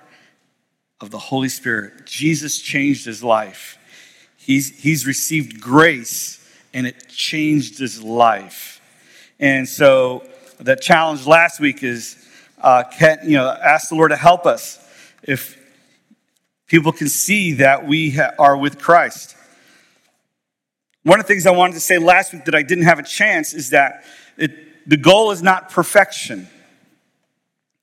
of 1.01 1.11
the 1.11 1.19
Holy 1.19 1.49
Spirit. 1.49 2.05
Jesus 2.05 2.59
changed 2.59 3.05
his 3.05 3.23
life. 3.23 3.77
He's, 4.37 4.81
he's 4.81 5.05
received 5.05 5.59
grace 5.59 6.43
and 6.73 6.87
it 6.87 7.09
changed 7.09 7.79
his 7.79 8.01
life. 8.01 8.81
And 9.39 9.67
so 9.67 10.23
the 10.59 10.75
challenge 10.75 11.27
last 11.27 11.59
week 11.59 11.83
is, 11.83 12.15
uh, 12.61 12.83
can, 12.97 13.19
you 13.23 13.37
know, 13.37 13.49
ask 13.49 13.89
the 13.89 13.95
Lord 13.95 14.11
to 14.11 14.17
help 14.17 14.45
us 14.45 14.79
if 15.23 15.57
people 16.67 16.91
can 16.91 17.09
see 17.09 17.53
that 17.53 17.85
we 17.85 18.11
ha- 18.11 18.31
are 18.39 18.57
with 18.57 18.79
Christ. 18.79 19.35
One 21.03 21.19
of 21.19 21.25
the 21.25 21.33
things 21.33 21.45
I 21.45 21.51
wanted 21.51 21.73
to 21.73 21.79
say 21.79 21.97
last 21.97 22.33
week 22.33 22.45
that 22.45 22.55
I 22.55 22.63
didn't 22.63 22.85
have 22.85 22.99
a 22.99 23.03
chance 23.03 23.53
is 23.53 23.69
that 23.69 24.03
it, 24.37 24.51
the 24.87 24.97
goal 24.97 25.31
is 25.31 25.43
not 25.43 25.69
perfection. 25.69 26.47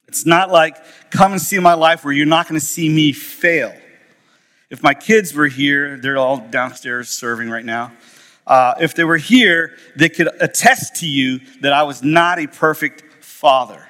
It's 0.09 0.25
not 0.25 0.51
like, 0.51 0.77
come 1.11 1.33
and 1.33 1.41
see 1.41 1.59
my 1.59 1.75
life 1.75 2.05
where 2.05 2.15
you're 2.15 2.27
not 2.27 2.49
going 2.49 2.59
to 2.59 2.65
see 2.65 2.89
me 2.89 3.13
fail. 3.13 3.75
If 4.71 4.83
my 4.83 4.95
kids 4.95 5.35
were 5.35 5.47
here, 5.47 5.99
they're 5.99 6.17
all 6.17 6.39
downstairs 6.39 7.11
serving 7.11 7.51
right 7.51 7.65
now. 7.65 7.93
Uh, 8.47 8.75
if 8.81 8.95
they 8.95 9.05
were 9.05 9.17
here, 9.17 9.77
they 9.97 10.09
could 10.09 10.29
attest 10.41 10.97
to 10.97 11.07
you 11.07 11.41
that 11.61 11.73
I 11.73 11.83
was 11.83 12.03
not 12.03 12.39
a 12.39 12.47
perfect 12.47 13.25
father. 13.25 13.87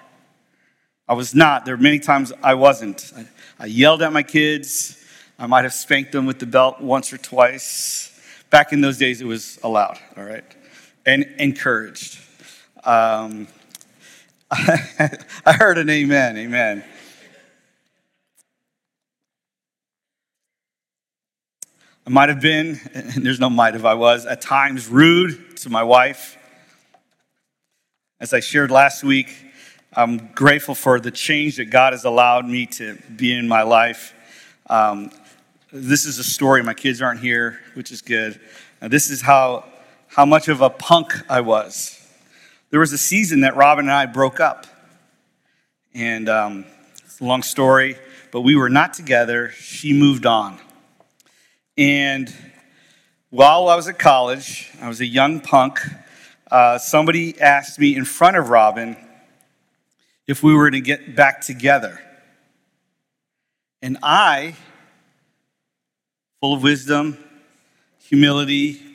I 1.08 1.14
was 1.14 1.34
not. 1.34 1.64
There 1.64 1.76
were 1.76 1.82
many 1.82 1.98
times 1.98 2.32
I 2.42 2.54
wasn't. 2.54 3.12
I, 3.16 3.26
I 3.60 3.66
yelled 3.66 4.02
at 4.02 4.12
my 4.12 4.22
kids. 4.22 5.04
I 5.38 5.46
might 5.46 5.64
have 5.64 5.72
spanked 5.72 6.12
them 6.12 6.26
with 6.26 6.38
the 6.38 6.46
belt 6.46 6.80
once 6.80 7.12
or 7.12 7.18
twice. 7.18 8.10
Back 8.50 8.72
in 8.72 8.80
those 8.80 8.98
days, 8.98 9.20
it 9.20 9.26
was 9.26 9.58
allowed, 9.62 9.98
all 10.16 10.24
right? 10.24 10.44
And 11.04 11.24
encouraged. 11.38 12.18
Um, 12.84 13.48
I 14.50 15.52
heard 15.58 15.78
an 15.78 15.88
amen, 15.88 16.36
amen. 16.36 16.84
I 22.06 22.10
might 22.10 22.28
have 22.28 22.42
been, 22.42 22.78
and 22.92 23.10
there's 23.24 23.40
no 23.40 23.48
might 23.48 23.72
have 23.72 23.86
I 23.86 23.94
was, 23.94 24.26
at 24.26 24.42
times 24.42 24.86
rude 24.86 25.56
to 25.58 25.70
my 25.70 25.82
wife. 25.82 26.36
As 28.20 28.34
I 28.34 28.40
shared 28.40 28.70
last 28.70 29.02
week, 29.02 29.34
I'm 29.94 30.18
grateful 30.34 30.74
for 30.74 31.00
the 31.00 31.10
change 31.10 31.56
that 31.56 31.66
God 31.66 31.94
has 31.94 32.04
allowed 32.04 32.46
me 32.46 32.66
to 32.66 32.98
be 33.16 33.32
in 33.32 33.48
my 33.48 33.62
life. 33.62 34.12
Um, 34.68 35.10
this 35.72 36.04
is 36.04 36.18
a 36.18 36.24
story. 36.24 36.62
My 36.62 36.74
kids 36.74 37.00
aren't 37.00 37.20
here, 37.20 37.60
which 37.72 37.90
is 37.90 38.02
good. 38.02 38.38
this 38.80 39.08
is 39.08 39.22
how, 39.22 39.64
how 40.08 40.26
much 40.26 40.48
of 40.48 40.60
a 40.60 40.68
punk 40.68 41.14
I 41.30 41.40
was. 41.40 42.03
There 42.74 42.80
was 42.80 42.92
a 42.92 42.98
season 42.98 43.42
that 43.42 43.54
Robin 43.54 43.84
and 43.84 43.92
I 43.92 44.06
broke 44.06 44.40
up. 44.40 44.66
And 45.94 46.28
um, 46.28 46.64
it's 47.04 47.20
a 47.20 47.24
long 47.24 47.44
story, 47.44 47.96
but 48.32 48.40
we 48.40 48.56
were 48.56 48.68
not 48.68 48.94
together. 48.94 49.50
She 49.50 49.92
moved 49.92 50.26
on. 50.26 50.58
And 51.78 52.34
while 53.30 53.68
I 53.68 53.76
was 53.76 53.86
at 53.86 54.00
college, 54.00 54.72
I 54.82 54.88
was 54.88 55.00
a 55.00 55.06
young 55.06 55.38
punk. 55.40 55.78
Uh, 56.50 56.78
somebody 56.78 57.40
asked 57.40 57.78
me 57.78 57.94
in 57.94 58.04
front 58.04 58.36
of 58.36 58.48
Robin 58.48 58.96
if 60.26 60.42
we 60.42 60.52
were 60.52 60.72
to 60.72 60.80
get 60.80 61.14
back 61.14 61.42
together. 61.42 62.00
And 63.82 63.98
I, 64.02 64.56
full 66.40 66.54
of 66.54 66.64
wisdom, 66.64 67.18
humility, 68.00 68.93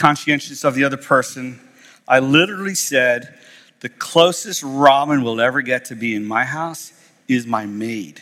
conscientious 0.00 0.64
of 0.64 0.74
the 0.74 0.82
other 0.82 0.96
person, 0.96 1.60
I 2.08 2.20
literally 2.20 2.74
said, 2.74 3.38
the 3.80 3.90
closest 3.90 4.62
Robin 4.62 5.22
will 5.22 5.40
ever 5.40 5.60
get 5.60 5.84
to 5.86 5.94
be 5.94 6.14
in 6.14 6.24
my 6.24 6.44
house 6.44 6.92
is 7.28 7.46
my 7.46 7.66
maid. 7.66 8.20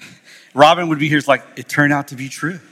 Robin 0.54 0.88
would 0.88 0.98
be 0.98 1.08
here, 1.08 1.18
it's 1.18 1.28
like, 1.28 1.44
it 1.56 1.68
turned 1.68 1.92
out 1.92 2.08
to 2.08 2.16
be 2.16 2.28
true. 2.28 2.58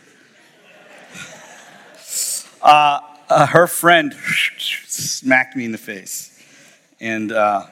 Uh, 2.63 2.99
uh, 3.29 3.45
her 3.45 3.67
friend 3.67 4.15
smacked 4.59 5.55
me 5.55 5.67
in 5.67 5.73
the 5.73 5.77
face. 5.77 6.43
And 6.99 7.31
uh, 7.31 7.67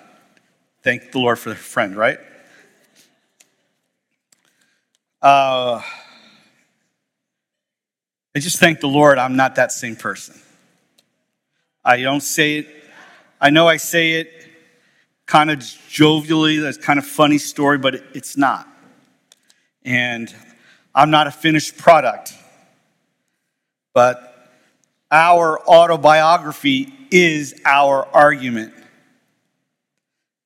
thank 0.83 1.13
the 1.13 1.19
Lord 1.19 1.39
for 1.39 1.49
the 1.49 1.55
friend, 1.55 1.97
right? 1.97 2.19
Uh, 5.23 5.81
I 8.35 8.39
just 8.39 8.59
thank 8.59 8.81
the 8.81 8.89
Lord 8.89 9.19
I'm 9.19 9.37
not 9.37 9.57
that 9.57 9.73
same 9.73 9.97
person. 9.97 10.41
I 11.85 12.01
don't 12.01 12.23
say 12.23 12.59
it, 12.59 12.69
I 13.41 13.51
know 13.51 13.69
I 13.69 13.77
say 13.77 14.13
it 14.13 14.31
kind 15.27 15.51
of 15.51 15.59
jovially, 15.59 16.61
that's 16.63 16.79
kind 16.79 16.99
of 16.99 17.07
funny 17.07 17.39
story, 17.39 17.79
but 17.79 17.95
it's 18.15 18.37
not. 18.37 18.69
And 19.85 20.35
I'm 20.95 21.11
not 21.11 21.27
a 21.27 21.31
finished 21.31 21.77
product. 21.77 22.33
But 23.95 24.51
our 25.11 25.61
autobiography 25.67 26.93
is 27.11 27.55
our 27.65 28.07
argument. 28.15 28.73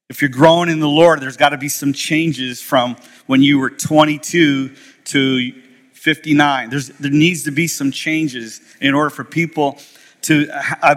If 0.08 0.22
you're 0.22 0.28
growing 0.28 0.68
in 0.68 0.80
the 0.80 0.88
Lord, 0.88 1.20
there's 1.20 1.36
got 1.36 1.50
to 1.50 1.58
be 1.58 1.68
some 1.68 1.92
changes 1.92 2.60
from 2.60 2.96
when 3.26 3.42
you 3.42 3.58
were 3.58 3.70
22 3.70 4.74
to 5.04 5.62
59. 6.06 6.70
There's, 6.70 6.88
there 6.90 7.10
needs 7.10 7.42
to 7.42 7.50
be 7.50 7.66
some 7.66 7.90
changes 7.90 8.60
in 8.80 8.94
order 8.94 9.10
for 9.10 9.24
people 9.24 9.76
to 10.22 10.48
I, 10.52 10.94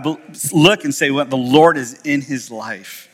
look 0.53 0.83
and 0.83 0.93
say, 0.93 1.09
well, 1.09 1.25
the 1.25 1.35
Lord 1.35 1.77
is 1.77 1.99
in 2.03 2.21
his 2.21 2.51
life. 2.51 3.09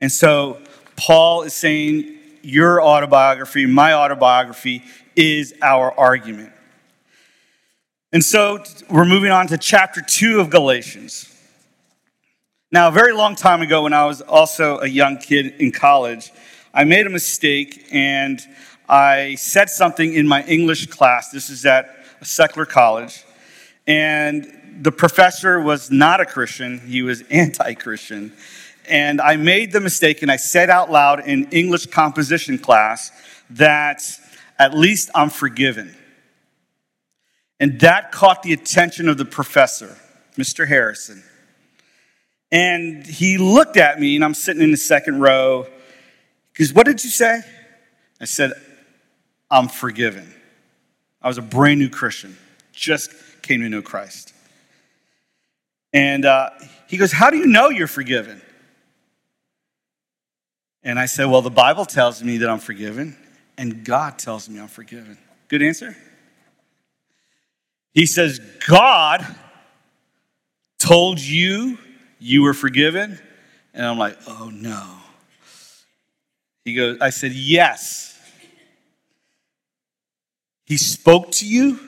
And 0.00 0.12
so 0.12 0.60
Paul 0.94 1.42
is 1.42 1.52
saying, 1.52 2.16
your 2.42 2.80
autobiography, 2.80 3.66
my 3.66 3.92
autobiography, 3.92 4.84
is 5.16 5.52
our 5.62 5.92
argument. 5.98 6.52
And 8.12 8.22
so 8.22 8.62
we're 8.88 9.04
moving 9.04 9.32
on 9.32 9.48
to 9.48 9.58
chapter 9.58 10.00
2 10.00 10.38
of 10.38 10.48
Galatians. 10.48 11.34
Now, 12.70 12.86
a 12.86 12.92
very 12.92 13.14
long 13.14 13.34
time 13.34 13.62
ago, 13.62 13.82
when 13.82 13.92
I 13.92 14.06
was 14.06 14.20
also 14.20 14.78
a 14.78 14.86
young 14.86 15.18
kid 15.18 15.60
in 15.60 15.72
college, 15.72 16.30
I 16.72 16.84
made 16.84 17.04
a 17.08 17.10
mistake 17.10 17.88
and 17.90 18.40
I 18.88 19.34
said 19.34 19.68
something 19.68 20.14
in 20.14 20.26
my 20.26 20.42
English 20.44 20.86
class. 20.86 21.30
This 21.30 21.50
is 21.50 21.66
at 21.66 21.94
a 22.20 22.24
secular 22.24 22.64
college. 22.64 23.24
And 23.86 24.80
the 24.80 24.92
professor 24.92 25.60
was 25.60 25.90
not 25.90 26.20
a 26.20 26.24
Christian, 26.24 26.78
he 26.80 27.02
was 27.02 27.22
anti 27.30 27.74
Christian. 27.74 28.32
And 28.88 29.20
I 29.20 29.36
made 29.36 29.72
the 29.72 29.80
mistake 29.80 30.22
and 30.22 30.30
I 30.30 30.36
said 30.36 30.70
out 30.70 30.90
loud 30.90 31.20
in 31.26 31.44
English 31.50 31.86
composition 31.86 32.56
class 32.56 33.12
that 33.50 34.02
at 34.58 34.74
least 34.74 35.10
I'm 35.14 35.28
forgiven. 35.28 35.94
And 37.60 37.80
that 37.80 38.12
caught 38.12 38.42
the 38.42 38.52
attention 38.52 39.08
of 39.08 39.18
the 39.18 39.24
professor, 39.24 39.96
Mr. 40.36 40.66
Harrison. 40.66 41.22
And 42.50 43.04
he 43.04 43.36
looked 43.36 43.76
at 43.76 44.00
me, 44.00 44.14
and 44.14 44.24
I'm 44.24 44.32
sitting 44.32 44.62
in 44.62 44.70
the 44.70 44.78
second 44.78 45.20
row. 45.20 45.66
He 46.56 46.64
goes, 46.64 46.72
What 46.72 46.86
did 46.86 47.04
you 47.04 47.10
say? 47.10 47.42
I 48.20 48.24
said, 48.24 48.52
I'm 49.50 49.68
forgiven. 49.68 50.34
I 51.22 51.28
was 51.28 51.38
a 51.38 51.42
brand 51.42 51.80
new 51.80 51.88
Christian, 51.88 52.36
just 52.72 53.10
came 53.42 53.60
to 53.60 53.68
know 53.68 53.82
Christ. 53.82 54.32
And 55.92 56.24
uh, 56.24 56.50
he 56.86 56.96
goes, 56.96 57.12
How 57.12 57.30
do 57.30 57.36
you 57.36 57.46
know 57.46 57.70
you're 57.70 57.86
forgiven? 57.86 58.42
And 60.82 60.98
I 60.98 61.06
said, 61.06 61.26
Well, 61.26 61.42
the 61.42 61.50
Bible 61.50 61.84
tells 61.84 62.22
me 62.22 62.38
that 62.38 62.48
I'm 62.48 62.60
forgiven, 62.60 63.16
and 63.56 63.84
God 63.84 64.18
tells 64.18 64.48
me 64.48 64.60
I'm 64.60 64.68
forgiven. 64.68 65.18
Good 65.48 65.62
answer? 65.62 65.96
He 67.92 68.06
says, 68.06 68.38
God 68.66 69.26
told 70.78 71.20
you 71.20 71.78
you 72.18 72.42
were 72.42 72.54
forgiven? 72.54 73.18
And 73.74 73.86
I'm 73.86 73.98
like, 73.98 74.18
oh 74.26 74.50
no. 74.52 74.84
He 76.64 76.74
goes, 76.74 76.98
I 77.00 77.10
said, 77.10 77.32
yes. 77.32 78.17
He 80.68 80.76
spoke 80.76 81.32
to 81.32 81.46
you? 81.48 81.80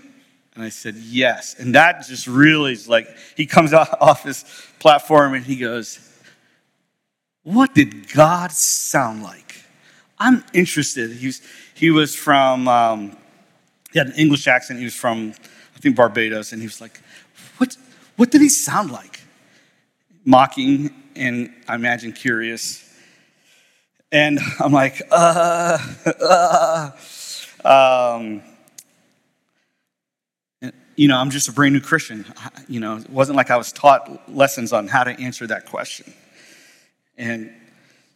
And 0.56 0.64
I 0.64 0.70
said, 0.70 0.96
yes. 0.96 1.54
And 1.58 1.74
that 1.74 2.06
just 2.06 2.26
really 2.26 2.72
is 2.72 2.88
like, 2.88 3.06
he 3.36 3.46
comes 3.46 3.72
off 3.74 4.24
his 4.24 4.44
platform 4.80 5.34
and 5.34 5.44
he 5.44 5.56
goes, 5.56 6.00
what 7.44 7.74
did 7.74 8.12
God 8.12 8.50
sound 8.50 9.22
like? 9.22 9.62
I'm 10.18 10.44
interested. 10.52 11.12
He 11.12 11.26
was, 11.26 11.42
he 11.74 11.90
was 11.90 12.16
from, 12.16 12.66
um, 12.66 13.16
he 13.92 13.98
had 13.98 14.08
an 14.08 14.14
English 14.14 14.46
accent. 14.48 14.78
He 14.78 14.84
was 14.84 14.94
from 14.94 15.34
I 15.80 15.82
think 15.82 15.96
Barbados, 15.96 16.52
and 16.52 16.60
he 16.60 16.68
was 16.68 16.82
like, 16.82 17.00
what, 17.56 17.74
what 18.16 18.30
did 18.30 18.42
he 18.42 18.50
sound 18.50 18.90
like? 18.90 19.22
Mocking 20.26 20.90
and 21.16 21.54
I 21.66 21.74
imagine 21.74 22.12
curious. 22.12 22.86
And 24.12 24.38
I'm 24.58 24.72
like, 24.72 25.00
uh, 25.10 25.78
uh, 27.64 28.18
um, 28.18 28.42
you 31.00 31.08
know, 31.08 31.16
I'm 31.16 31.30
just 31.30 31.48
a 31.48 31.52
brand 31.52 31.72
new 31.72 31.80
Christian. 31.80 32.26
You 32.68 32.78
know, 32.78 32.98
it 32.98 33.08
wasn't 33.08 33.38
like 33.38 33.50
I 33.50 33.56
was 33.56 33.72
taught 33.72 34.30
lessons 34.30 34.70
on 34.70 34.86
how 34.86 35.02
to 35.02 35.18
answer 35.18 35.46
that 35.46 35.64
question. 35.64 36.12
And 37.16 37.50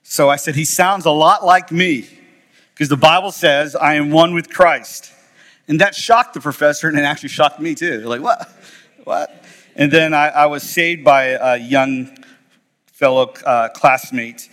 so 0.03 0.29
I 0.29 0.37
said, 0.37 0.55
He 0.55 0.67
sounds 0.67 1.07
a 1.07 1.11
lot 1.11 1.47
like 1.47 1.73
me 1.73 2.07
because 2.75 2.91
the 2.91 2.99
Bible 2.99 3.33
says, 3.33 3.75
I 3.75 3.95
am 3.95 4.11
one 4.11 4.35
with 4.35 4.51
Christ. 4.51 5.11
And 5.67 5.81
that 5.81 5.95
shocked 5.95 6.35
the 6.35 6.43
professor, 6.43 6.87
and 6.87 6.99
it 6.99 7.05
actually 7.05 7.31
shocked 7.31 7.59
me 7.59 7.75
too. 7.75 8.01
Like, 8.01 8.21
what? 8.21 8.53
What? 9.05 9.45
And 9.75 9.91
then 9.91 10.13
I, 10.13 10.29
I 10.29 10.47
was 10.47 10.63
saved 10.63 11.05
by 11.05 11.29
a 11.41 11.57
young 11.57 12.15
fellow 12.93 13.33
uh, 13.47 13.71
classmate, 13.71 14.51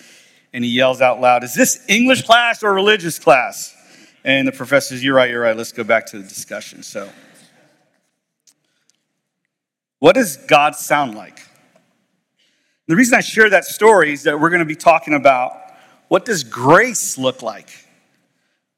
and 0.53 0.63
he 0.63 0.71
yells 0.71 1.01
out 1.01 1.19
loud, 1.19 1.43
Is 1.43 1.53
this 1.53 1.83
English 1.89 2.21
class 2.21 2.63
or 2.63 2.73
religious 2.73 3.19
class? 3.19 3.75
And 4.23 4.47
the 4.47 4.53
professor 4.53 4.95
says, 4.95 5.03
You're 5.03 5.15
right, 5.15 5.29
you're 5.29 5.41
right. 5.41 5.57
Let's 5.57 5.73
go 5.73 5.83
back 5.83 6.05
to 6.07 6.17
the 6.17 6.23
discussion. 6.23 6.81
So, 6.81 7.09
what 10.01 10.15
does 10.15 10.35
God 10.35 10.75
sound 10.75 11.13
like? 11.13 11.39
The 12.87 12.95
reason 12.95 13.13
I 13.13 13.21
share 13.21 13.51
that 13.51 13.65
story 13.65 14.11
is 14.11 14.23
that 14.23 14.39
we're 14.39 14.49
going 14.49 14.59
to 14.59 14.65
be 14.65 14.75
talking 14.75 15.13
about 15.13 15.53
what 16.07 16.25
does 16.25 16.43
grace 16.43 17.19
look 17.19 17.43
like? 17.43 17.69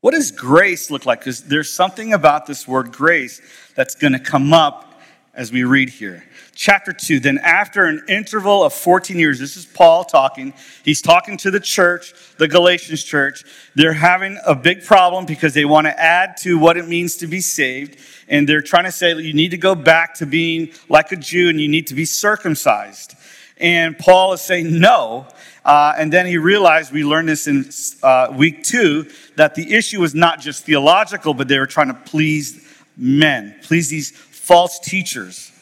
What 0.01 0.11
does 0.11 0.31
grace 0.31 0.91
look 0.91 1.05
like? 1.05 1.19
Because 1.19 1.45
there's 1.45 1.71
something 1.71 2.11
about 2.11 2.45
this 2.45 2.67
word 2.67 2.91
grace 2.91 3.41
that's 3.73 3.95
going 3.95 4.11
to 4.11 4.19
come 4.19 4.51
up 4.51 5.01
as 5.33 5.49
we 5.49 5.63
read 5.63 5.89
here. 5.89 6.25
Chapter 6.55 6.93
2. 6.93 7.19
Then, 7.19 7.39
after 7.39 7.86
an 7.86 8.03
interval 8.07 8.63
of 8.63 8.74
14 8.74 9.17
years, 9.17 9.39
this 9.39 9.57
is 9.57 9.65
Paul 9.65 10.03
talking. 10.03 10.53
He's 10.86 11.01
talking 11.01 11.36
to 11.38 11.50
the 11.50 11.60
church, 11.60 12.13
the 12.38 12.48
Galatians 12.48 13.03
church. 13.03 13.43
They're 13.74 13.93
having 13.93 14.38
a 14.45 14.53
big 14.53 14.83
problem 14.83 15.25
because 15.25 15.55
they 15.55 15.65
want 15.65 15.88
to 15.88 16.00
add 16.00 16.38
to 16.41 16.60
what 16.60 16.77
it 16.77 16.88
means 16.88 17.17
to 17.17 17.27
be 17.27 17.41
saved. 17.41 17.98
And 18.27 18.48
they're 18.48 18.62
trying 18.62 18.83
to 18.83 18.91
say 18.91 19.15
you 19.15 19.33
need 19.33 19.50
to 19.51 19.57
go 19.57 19.74
back 19.74 20.13
to 20.15 20.27
being 20.27 20.72
like 20.89 21.12
a 21.12 21.15
Jew 21.15 21.50
and 21.50 21.60
you 21.60 21.67
need 21.67 21.88
to 21.88 21.95
be 21.95 22.05
circumcised. 22.05 23.15
And 23.57 23.98
Paul 23.98 24.33
is 24.33 24.41
saying, 24.41 24.79
no, 24.79 25.27
uh, 25.65 25.93
and 25.98 26.12
then 26.12 26.25
he 26.25 26.38
realized, 26.38 26.91
we 26.91 27.03
learned 27.03 27.29
this 27.29 27.48
in 27.48 27.69
uh, 28.03 28.33
week 28.36 28.63
two, 28.63 29.10
that 29.38 29.55
the 29.55 29.74
issue 29.74 30.01
was 30.01 30.13
not 30.13 30.39
just 30.39 30.65
theological, 30.65 31.33
but 31.33 31.48
they 31.48 31.57
were 31.57 31.67
trying 31.67 31.88
to 31.88 31.93
please 31.93 32.67
men, 32.98 33.55
please 33.63 33.89
these 33.89 34.12
false 34.12 34.79
teachers. 34.79 35.52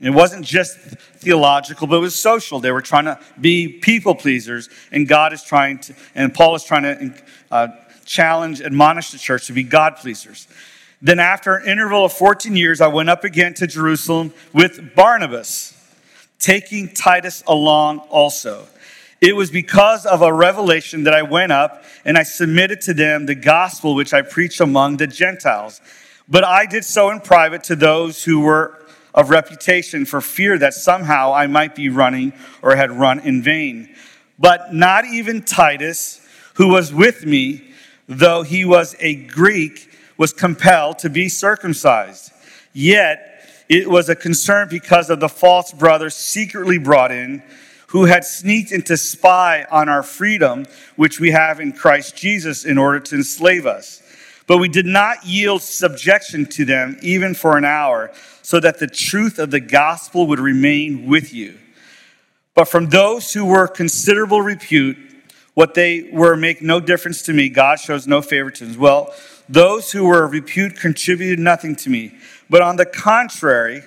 It 0.00 0.10
wasn't 0.10 0.46
just 0.46 0.78
theological, 0.78 1.86
but 1.86 1.96
it 1.96 2.00
was 2.00 2.16
social. 2.16 2.58
They 2.58 2.72
were 2.72 2.80
trying 2.80 3.04
to 3.04 3.20
be 3.38 3.68
people 3.68 4.14
pleasers, 4.14 4.70
and 4.90 5.06
God 5.06 5.34
is 5.34 5.42
trying 5.42 5.78
to, 5.80 5.94
and 6.14 6.32
Paul 6.32 6.54
is 6.54 6.64
trying 6.64 6.82
to 6.84 7.14
uh, 7.50 7.68
challenge, 8.06 8.62
admonish 8.62 9.10
the 9.10 9.18
church 9.18 9.46
to 9.48 9.52
be 9.52 9.62
God 9.62 9.96
pleasers. 9.96 10.48
Then, 11.02 11.18
after 11.18 11.54
an 11.54 11.68
interval 11.68 12.06
of 12.06 12.12
14 12.14 12.56
years, 12.56 12.80
I 12.80 12.88
went 12.88 13.10
up 13.10 13.24
again 13.24 13.52
to 13.54 13.66
Jerusalem 13.66 14.32
with 14.54 14.94
Barnabas, 14.94 15.74
taking 16.38 16.88
Titus 16.88 17.42
along 17.46 17.98
also. 18.10 18.66
It 19.20 19.36
was 19.36 19.50
because 19.50 20.06
of 20.06 20.22
a 20.22 20.32
revelation 20.32 21.04
that 21.04 21.14
I 21.14 21.22
went 21.22 21.52
up 21.52 21.84
and 22.06 22.16
I 22.16 22.22
submitted 22.22 22.80
to 22.82 22.94
them 22.94 23.26
the 23.26 23.34
gospel 23.34 23.94
which 23.94 24.14
I 24.14 24.22
preached 24.22 24.60
among 24.60 24.96
the 24.96 25.06
Gentiles. 25.06 25.82
But 26.26 26.44
I 26.44 26.64
did 26.64 26.84
so 26.84 27.10
in 27.10 27.20
private 27.20 27.64
to 27.64 27.76
those 27.76 28.24
who 28.24 28.40
were 28.40 28.79
of 29.14 29.30
reputation 29.30 30.04
for 30.04 30.20
fear 30.20 30.58
that 30.58 30.74
somehow 30.74 31.32
I 31.32 31.46
might 31.46 31.74
be 31.74 31.88
running 31.88 32.32
or 32.62 32.76
had 32.76 32.90
run 32.90 33.20
in 33.20 33.42
vain. 33.42 33.94
But 34.38 34.72
not 34.72 35.04
even 35.04 35.42
Titus, 35.42 36.20
who 36.54 36.68
was 36.68 36.92
with 36.92 37.26
me, 37.26 37.72
though 38.06 38.42
he 38.42 38.64
was 38.64 38.96
a 39.00 39.14
Greek, 39.14 39.90
was 40.16 40.32
compelled 40.32 40.98
to 41.00 41.10
be 41.10 41.28
circumcised. 41.28 42.32
Yet 42.72 43.26
it 43.68 43.88
was 43.88 44.08
a 44.08 44.16
concern 44.16 44.68
because 44.68 45.10
of 45.10 45.20
the 45.20 45.28
false 45.28 45.72
brothers 45.72 46.14
secretly 46.14 46.78
brought 46.78 47.12
in, 47.12 47.42
who 47.88 48.04
had 48.04 48.24
sneaked 48.24 48.72
in 48.72 48.82
to 48.82 48.96
spy 48.96 49.66
on 49.70 49.88
our 49.88 50.02
freedom, 50.02 50.64
which 50.96 51.18
we 51.20 51.30
have 51.32 51.60
in 51.60 51.72
Christ 51.72 52.16
Jesus, 52.16 52.64
in 52.64 52.78
order 52.78 53.00
to 53.00 53.16
enslave 53.16 53.66
us. 53.66 54.02
But 54.50 54.58
we 54.58 54.68
did 54.68 54.84
not 54.84 55.24
yield 55.24 55.62
subjection 55.62 56.44
to 56.46 56.64
them 56.64 56.98
even 57.02 57.34
for 57.34 57.56
an 57.56 57.64
hour, 57.64 58.10
so 58.42 58.58
that 58.58 58.80
the 58.80 58.88
truth 58.88 59.38
of 59.38 59.52
the 59.52 59.60
gospel 59.60 60.26
would 60.26 60.40
remain 60.40 61.06
with 61.06 61.32
you. 61.32 61.56
But 62.56 62.64
from 62.64 62.88
those 62.88 63.32
who 63.32 63.44
were 63.44 63.68
considerable 63.68 64.42
repute, 64.42 64.96
what 65.54 65.74
they 65.74 66.10
were 66.12 66.34
make 66.34 66.62
no 66.62 66.80
difference 66.80 67.22
to 67.22 67.32
me. 67.32 67.48
God 67.48 67.78
shows 67.78 68.08
no 68.08 68.20
favoritism. 68.20 68.76
Well, 68.80 69.14
those 69.48 69.92
who 69.92 70.04
were 70.04 70.26
repute 70.26 70.74
contributed 70.74 71.38
nothing 71.38 71.76
to 71.76 71.88
me. 71.88 72.12
But 72.48 72.60
on 72.60 72.74
the 72.74 72.86
contrary, 72.86 73.84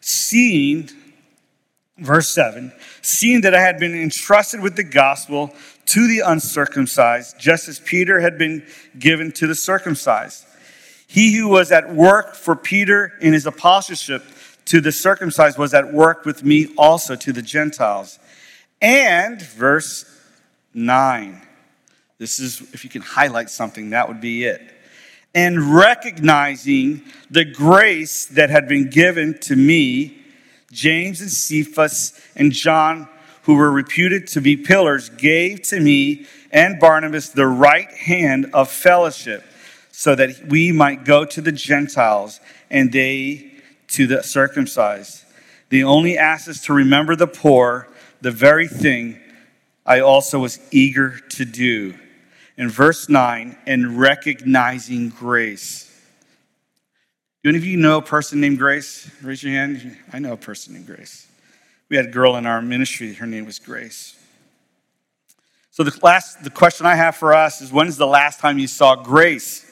seeing, 0.00 0.88
verse 1.98 2.30
7, 2.30 2.72
seeing 3.02 3.42
that 3.42 3.54
I 3.54 3.60
had 3.60 3.78
been 3.78 3.94
entrusted 3.94 4.60
with 4.60 4.76
the 4.76 4.84
gospel 4.84 5.54
to 5.86 6.06
the 6.08 6.20
uncircumcised, 6.20 7.38
just 7.38 7.68
as 7.68 7.78
Peter 7.80 8.20
had 8.20 8.38
been 8.38 8.66
given 8.98 9.32
to 9.32 9.46
the 9.46 9.54
circumcised. 9.54 10.44
He 11.06 11.36
who 11.36 11.48
was 11.48 11.70
at 11.72 11.94
work 11.94 12.34
for 12.34 12.56
Peter 12.56 13.12
in 13.20 13.32
his 13.32 13.46
apostleship 13.46 14.24
to 14.66 14.80
the 14.80 14.92
circumcised 14.92 15.58
was 15.58 15.72
at 15.74 15.92
work 15.92 16.24
with 16.24 16.42
me 16.42 16.74
also 16.76 17.14
to 17.16 17.32
the 17.32 17.42
Gentiles. 17.42 18.18
And, 18.82 19.40
verse 19.40 20.04
9, 20.74 21.40
this 22.18 22.40
is, 22.40 22.60
if 22.72 22.82
you 22.82 22.90
can 22.90 23.02
highlight 23.02 23.48
something, 23.48 23.90
that 23.90 24.08
would 24.08 24.20
be 24.20 24.44
it 24.44 24.72
and 25.36 25.76
recognizing 25.76 27.02
the 27.30 27.44
grace 27.44 28.24
that 28.24 28.48
had 28.48 28.66
been 28.66 28.88
given 28.88 29.38
to 29.38 29.54
me, 29.54 30.18
James 30.72 31.20
and 31.20 31.30
Cephas 31.30 32.18
and 32.34 32.50
John, 32.52 33.06
who 33.46 33.54
were 33.54 33.70
reputed 33.70 34.26
to 34.26 34.40
be 34.40 34.56
pillars, 34.56 35.08
gave 35.08 35.62
to 35.62 35.80
me 35.80 36.26
and 36.50 36.80
Barnabas 36.80 37.28
the 37.28 37.46
right 37.46 37.90
hand 37.90 38.50
of 38.52 38.68
fellowship, 38.70 39.44
so 39.92 40.14
that 40.16 40.48
we 40.48 40.72
might 40.72 41.04
go 41.04 41.24
to 41.24 41.40
the 41.40 41.52
Gentiles 41.52 42.40
and 42.70 42.92
they 42.92 43.52
to 43.88 44.08
the 44.08 44.22
circumcised. 44.22 45.24
They 45.68 45.84
only 45.84 46.18
asked 46.18 46.48
us 46.48 46.62
to 46.64 46.72
remember 46.72 47.14
the 47.14 47.28
poor, 47.28 47.88
the 48.20 48.32
very 48.32 48.66
thing 48.66 49.18
I 49.86 50.00
also 50.00 50.40
was 50.40 50.58
eager 50.72 51.20
to 51.30 51.44
do 51.44 51.94
in 52.56 52.68
verse 52.68 53.08
9 53.08 53.56
and 53.64 53.98
recognizing 53.98 55.10
grace. 55.10 55.84
Do 57.44 57.50
any 57.50 57.58
of 57.58 57.64
you 57.64 57.76
know 57.76 57.98
a 57.98 58.02
person 58.02 58.40
named 58.40 58.58
Grace? 58.58 59.08
Raise 59.22 59.40
your 59.40 59.52
hand. 59.52 59.96
I 60.12 60.18
know 60.18 60.32
a 60.32 60.36
person 60.36 60.74
named 60.74 60.86
Grace. 60.86 61.28
We 61.88 61.96
had 61.96 62.06
a 62.06 62.10
girl 62.10 62.36
in 62.36 62.46
our 62.46 62.60
ministry, 62.60 63.14
her 63.14 63.26
name 63.26 63.46
was 63.46 63.58
Grace. 63.58 64.16
So 65.70 65.82
the 65.84 65.96
last 66.02 66.42
the 66.42 66.50
question 66.50 66.86
I 66.86 66.94
have 66.94 67.16
for 67.16 67.34
us 67.34 67.60
is 67.60 67.70
when's 67.70 67.96
the 67.96 68.06
last 68.06 68.40
time 68.40 68.58
you 68.58 68.66
saw 68.66 68.96
grace? 68.96 69.70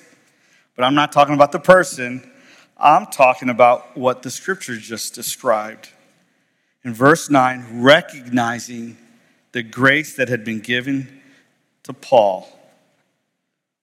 But 0.76 0.84
I'm 0.84 0.94
not 0.94 1.12
talking 1.12 1.34
about 1.34 1.52
the 1.52 1.60
person. 1.60 2.30
I'm 2.76 3.06
talking 3.06 3.48
about 3.48 3.96
what 3.96 4.22
the 4.22 4.30
scripture 4.30 4.76
just 4.76 5.14
described. 5.14 5.88
In 6.84 6.92
verse 6.92 7.30
9, 7.30 7.80
recognizing 7.80 8.98
the 9.52 9.62
grace 9.62 10.16
that 10.16 10.28
had 10.28 10.44
been 10.44 10.60
given 10.60 11.22
to 11.84 11.94
Paul 11.94 12.54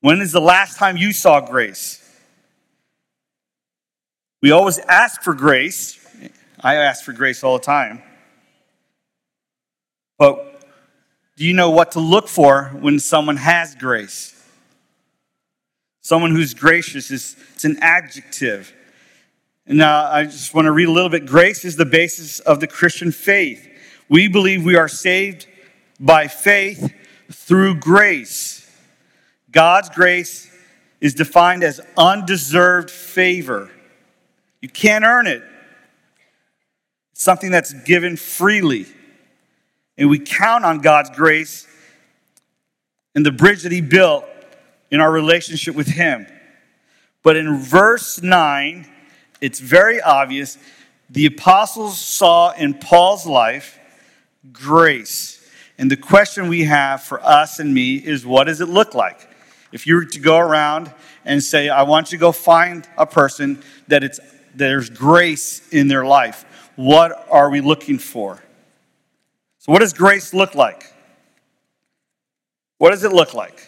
when 0.02 0.20
is 0.20 0.32
the 0.32 0.42
last 0.42 0.78
time 0.78 0.98
you 0.98 1.14
saw 1.14 1.40
grace? 1.40 2.00
We 4.42 4.50
always 4.50 4.80
ask 4.80 5.22
for 5.22 5.36
grace. 5.36 6.00
I 6.60 6.76
ask 6.76 7.06
for 7.06 7.14
grace 7.14 7.44
all 7.44 7.60
the 7.60 7.64
time. 7.64 8.02
But 10.22 10.62
do 11.36 11.44
you 11.48 11.56
know 11.56 11.72
what 11.72 11.94
to 11.94 12.00
look 12.00 12.28
for 12.28 12.66
when 12.80 13.00
someone 13.00 13.38
has 13.38 13.74
grace? 13.74 14.40
Someone 16.02 16.30
who's 16.30 16.54
gracious 16.54 17.10
is 17.10 17.36
it's 17.56 17.66
an 17.66 17.80
adjective. 17.82 18.72
And 19.66 19.80
now 19.80 20.06
I 20.06 20.26
just 20.26 20.54
want 20.54 20.68
to 20.68 20.72
read 20.72 20.90
a 20.90 20.92
little 20.92 21.10
bit. 21.10 21.26
Grace 21.26 21.66
is 21.66 21.76
the 21.76 21.88
basis 21.88 22.40
of 22.40 22.60
the 22.60 22.68
Christian 22.68 23.12
faith. 23.12 23.68
We 24.10 24.28
believe 24.28 24.64
we 24.64 24.76
are 24.76 24.88
saved 24.88 25.48
by 26.00 26.28
faith 26.28 26.94
through 27.32 27.80
grace. 27.80 28.70
God's 29.52 29.90
grace 29.90 30.56
is 31.00 31.16
defined 31.16 31.64
as 31.64 31.82
undeserved 31.98 32.92
favor. 32.92 33.72
You 34.62 34.70
can't 34.70 35.04
earn 35.04 35.26
it. 35.26 35.42
It's 37.12 37.24
something 37.24 37.50
that's 37.50 37.74
given 37.74 38.18
freely. 38.18 38.86
And 40.02 40.10
we 40.10 40.18
count 40.18 40.66
on 40.66 40.80
God's 40.80 41.12
grace 41.12 41.68
and 43.14 43.24
the 43.24 43.32
bridge 43.32 43.62
that 43.62 43.72
He 43.72 43.82
built 43.82 44.26
in 44.90 45.00
our 45.00 45.12
relationship 45.12 45.76
with 45.76 45.86
Him. 45.86 46.26
But 47.22 47.38
in 47.38 47.60
verse 47.60 48.20
9, 48.20 48.90
it's 49.42 49.60
very 49.60 50.02
obvious 50.02 50.58
the 51.08 51.28
apostles 51.28 52.00
saw 52.00 52.52
in 52.54 52.74
Paul's 52.74 53.28
life 53.28 53.78
grace. 54.52 55.48
And 55.78 55.92
the 55.92 55.98
question 55.98 56.48
we 56.48 56.64
have 56.64 57.04
for 57.04 57.24
us 57.24 57.60
and 57.60 57.72
me 57.72 57.98
is 57.98 58.26
what 58.26 58.46
does 58.46 58.60
it 58.60 58.70
look 58.70 58.96
like? 58.96 59.30
If 59.72 59.86
you 59.86 59.94
were 59.94 60.06
to 60.06 60.20
go 60.20 60.40
around 60.40 60.92
and 61.26 61.44
say, 61.44 61.70
I 61.70 61.84
want 61.84 62.12
you 62.12 62.18
to 62.18 62.22
go 62.22 62.32
find 62.32 62.90
a 62.98 63.06
person 63.06 63.62
that 63.88 64.04
it's, 64.04 64.20
there's 64.56 64.90
grace 64.90 65.70
in 65.72 65.90
their 65.90 66.06
life, 66.06 66.72
what 66.76 67.28
are 67.30 67.52
we 67.52 67.62
looking 67.62 68.00
for? 68.00 68.42
So, 69.62 69.72
what 69.72 69.82
does 69.82 69.94
grace 69.94 70.34
look 70.34 70.56
like? 70.56 70.92
What 72.80 72.90
does 72.90 73.04
it 73.04 73.14
look 73.14 73.36
like? 73.36 73.64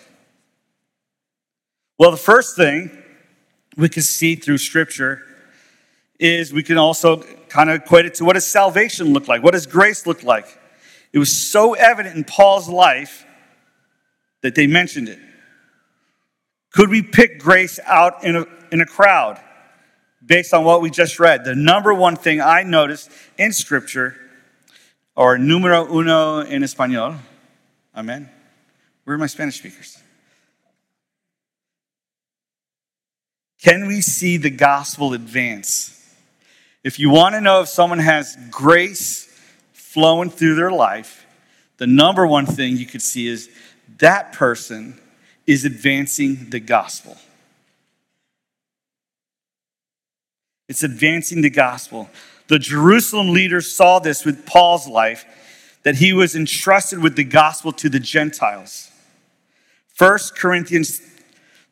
Well, 1.99 2.09
the 2.09 2.17
first 2.17 2.55
thing 2.55 2.89
we 3.77 3.89
can 3.89 4.01
see 4.01 4.33
through 4.33 4.57
Scripture 4.57 5.21
is 6.19 6.51
we 6.51 6.63
can 6.63 6.79
also 6.79 7.17
kind 7.47 7.69
of 7.69 7.83
equate 7.83 8.07
it 8.07 8.15
to 8.15 8.25
what 8.25 8.33
does 8.33 8.47
salvation 8.47 9.13
look 9.13 9.27
like? 9.27 9.43
What 9.43 9.53
does 9.53 9.67
grace 9.67 10.07
look 10.07 10.23
like? 10.23 10.47
It 11.11 11.19
was 11.19 11.31
so 11.31 11.75
evident 11.75 12.17
in 12.17 12.23
Paul's 12.23 12.67
life 12.67 13.23
that 14.41 14.55
they 14.55 14.65
mentioned 14.65 15.09
it. 15.09 15.19
Could 16.71 16.89
we 16.89 17.03
pick 17.03 17.37
grace 17.37 17.79
out 17.85 18.23
in 18.23 18.35
a, 18.35 18.47
in 18.71 18.81
a 18.81 18.85
crowd 18.87 19.39
based 20.25 20.55
on 20.55 20.63
what 20.63 20.81
we 20.81 20.89
just 20.89 21.19
read? 21.19 21.45
The 21.45 21.53
number 21.53 21.93
one 21.93 22.15
thing 22.15 22.41
I 22.41 22.63
noticed 22.63 23.11
in 23.37 23.53
Scripture, 23.53 24.17
or 25.15 25.37
numero 25.37 25.85
uno 25.85 26.39
en 26.39 26.63
español, 26.63 27.17
amen. 27.95 28.29
Where 29.03 29.15
are 29.15 29.19
my 29.19 29.27
Spanish 29.27 29.57
speakers? 29.57 29.97
Can 33.61 33.87
we 33.87 34.01
see 34.01 34.37
the 34.37 34.49
gospel 34.49 35.13
advance? 35.13 35.89
If 36.83 36.99
you 36.99 37.09
want 37.09 37.35
to 37.35 37.41
know 37.41 37.61
if 37.61 37.69
someone 37.69 37.99
has 37.99 38.37
grace 38.51 39.29
flowing 39.71 40.29
through 40.29 40.55
their 40.55 40.71
life, 40.71 41.25
the 41.77 41.87
number 41.87 42.27
one 42.27 42.45
thing 42.45 42.75
you 42.77 42.85
could 42.85 43.01
see 43.01 43.27
is 43.27 43.49
that 43.99 44.33
person 44.33 44.99
is 45.47 45.65
advancing 45.65 46.49
the 46.49 46.59
gospel. 46.59 47.17
It's 50.67 50.83
advancing 50.83 51.41
the 51.41 51.49
gospel. 51.49 52.09
The 52.47 52.59
Jerusalem 52.59 53.29
leaders 53.29 53.71
saw 53.71 53.99
this 53.99 54.25
with 54.25 54.45
Paul's 54.45 54.87
life, 54.87 55.25
that 55.83 55.95
he 55.95 56.13
was 56.13 56.35
entrusted 56.35 56.99
with 56.99 57.15
the 57.15 57.23
gospel 57.23 57.71
to 57.73 57.89
the 57.89 57.99
Gentiles. 57.99 58.89
1 59.97 60.19
Corinthians 60.35 61.01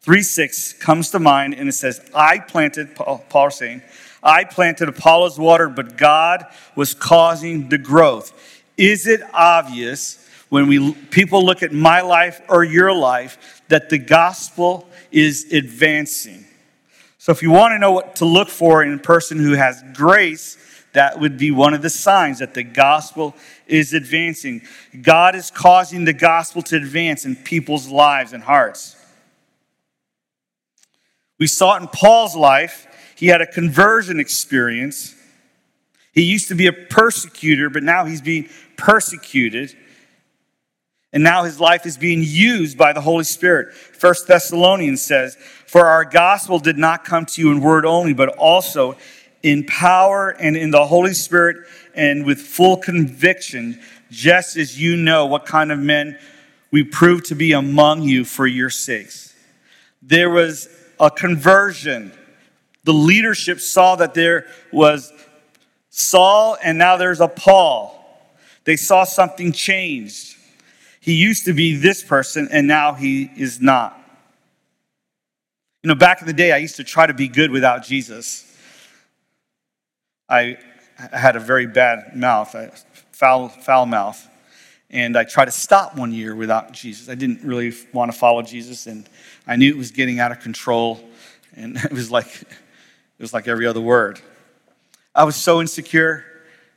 3 0.02 0.22
6 0.22 0.74
comes 0.74 1.12
to 1.12 1.20
mind 1.20 1.54
and 1.54 1.70
it 1.70 1.74
says, 1.74 2.02
I 2.14 2.40
planted, 2.40 2.96
Paul, 2.96 3.24
Paul 3.30 3.52
saying, 3.52 3.82
I 4.24 4.44
planted 4.44 4.90
Apollos 4.90 5.40
water, 5.40 5.70
but 5.70 5.98
God 5.98 6.46
was 6.76 6.94
causing 6.94 7.70
the 7.70 7.78
growth. 7.78 8.34
Is 8.78 9.08
it 9.08 9.22
obvious 9.34 10.22
when 10.52 10.68
we 10.68 10.92
people 11.12 11.46
look 11.46 11.64
at 11.64 11.72
my 11.72 12.02
life 12.02 12.42
or 12.50 12.62
your 12.66 12.94
life 12.94 13.64
that 13.70 13.90
the 13.90 13.98
gospel 13.98 14.86
is 15.10 15.48
advancing. 15.54 16.46
So 17.22 17.32
if 17.32 17.44
you 17.44 17.52
want 17.52 17.74
to 17.74 17.78
know 17.78 17.92
what 17.92 18.16
to 18.16 18.26
look 18.26 18.50
for 18.50 18.82
in 18.82 18.94
a 18.94 18.98
person 18.98 19.38
who 19.38 19.52
has 19.52 19.84
grace, 19.94 20.58
that 20.94 21.20
would 21.20 21.38
be 21.38 21.52
one 21.52 21.76
of 21.76 21.84
the 21.84 21.90
signs 21.92 22.40
that 22.40 22.56
the 22.56 22.64
gospel 22.64 23.36
is 23.68 23.94
advancing. 23.94 24.64
God 25.04 25.36
is 25.36 25.52
causing 25.52 26.06
the 26.06 26.14
gospel 26.14 26.64
to 26.64 26.78
advance 26.78 27.24
in 27.24 27.36
people's 27.36 27.88
lives 27.88 28.34
and 28.34 28.42
hearts. 28.42 28.96
We 31.38 31.46
saw 31.46 31.78
it 31.78 31.84
in 31.84 31.90
Paul's 31.90 32.36
life. 32.36 32.88
He 33.16 33.28
had 33.28 33.40
a 33.40 33.46
conversion 33.46 34.20
experience. 34.20 35.14
He 36.14 36.24
used 36.24 36.48
to 36.48 36.56
be 36.56 36.66
a 36.66 36.74
persecutor, 36.74 37.70
but 37.70 37.84
now 37.84 38.06
he's 38.06 38.22
being 38.24 38.50
persecuted. 38.78 39.76
And 41.14 41.24
now 41.24 41.44
his 41.44 41.60
life 41.60 41.86
is 41.86 41.98
being 41.98 42.22
used 42.24 42.78
by 42.78 42.94
the 42.94 43.02
Holy 43.02 43.26
Spirit. 43.26 43.74
First 43.74 44.28
Thessalonians 44.28 45.02
says, 45.02 45.38
For 45.72 45.86
our 45.86 46.04
gospel 46.04 46.60
did 46.60 46.78
not 46.78 47.06
come 47.06 47.26
to 47.28 47.42
you 47.42 47.50
in 47.50 47.62
word 47.62 47.86
only, 47.86 48.14
but 48.14 48.28
also 48.28 48.98
in 49.42 49.66
power 49.66 50.28
and 50.28 50.58
in 50.58 50.70
the 50.70 50.86
Holy 50.86 51.14
Spirit 51.14 51.66
and 51.96 52.26
with 52.26 52.42
full 52.42 52.76
conviction, 52.76 53.80
just 54.10 54.58
as 54.58 54.78
you 54.78 54.98
know 54.98 55.28
what 55.28 55.46
kind 55.46 55.72
of 55.72 55.80
men 55.80 56.20
we 56.72 56.84
proved 56.84 57.28
to 57.28 57.36
be 57.36 57.54
among 57.54 58.02
you 58.02 58.26
for 58.26 58.46
your 58.46 58.70
sakes. 58.70 59.34
There 60.02 60.30
was 60.30 60.68
a 61.00 61.10
conversion. 61.10 62.12
The 62.84 62.94
leadership 62.94 63.62
saw 63.62 63.96
that 63.96 64.14
there 64.14 64.48
was 64.74 65.14
Saul 65.90 66.58
and 66.62 66.78
now 66.78 66.98
there's 66.98 67.22
a 67.22 67.30
Paul. 67.30 67.98
They 68.66 68.76
saw 68.76 69.06
something 69.06 69.54
changed. 69.54 70.36
He 71.00 71.14
used 71.14 71.46
to 71.46 71.54
be 71.54 71.78
this 71.78 72.04
person 72.04 72.50
and 72.52 72.68
now 72.68 72.92
he 72.92 73.32
is 73.38 73.62
not. 73.62 74.01
You 75.84 75.88
know, 75.88 75.96
back 75.96 76.22
in 76.22 76.28
the 76.28 76.34
day, 76.34 76.52
I 76.52 76.58
used 76.58 76.76
to 76.76 76.84
try 76.84 77.08
to 77.08 77.14
be 77.14 77.28
good 77.28 77.50
without 77.50 77.84
Jesus. 77.84 78.46
I 80.30 80.60
had 80.96 81.36
a 81.36 81.40
very 81.40 81.66
bad 81.66 82.16
mouth, 82.16 82.54
a 82.54 82.72
foul, 83.12 83.50
foul 83.50 83.88
mouth. 83.88 84.28
And 84.92 85.18
I 85.18 85.24
tried 85.24 85.46
to 85.46 85.52
stop 85.52 85.96
one 85.96 86.12
year 86.12 86.36
without 86.36 86.72
Jesus. 86.72 87.10
I 87.10 87.16
didn't 87.16 87.42
really 87.44 87.74
want 87.94 88.12
to 88.12 88.18
follow 88.18 88.44
Jesus, 88.44 88.86
and 88.86 89.10
I 89.48 89.56
knew 89.56 89.72
it 89.72 89.78
was 89.78 89.90
getting 89.90 90.20
out 90.20 90.32
of 90.32 90.40
control. 90.40 91.04
And 91.56 91.78
it 91.84 91.92
was 91.92 92.12
like, 92.12 92.28
it 92.28 92.48
was 93.20 93.34
like 93.34 93.48
every 93.48 93.66
other 93.66 93.82
word. 93.82 94.22
I 95.16 95.24
was 95.24 95.36
so 95.36 95.62
insecure. 95.62 96.26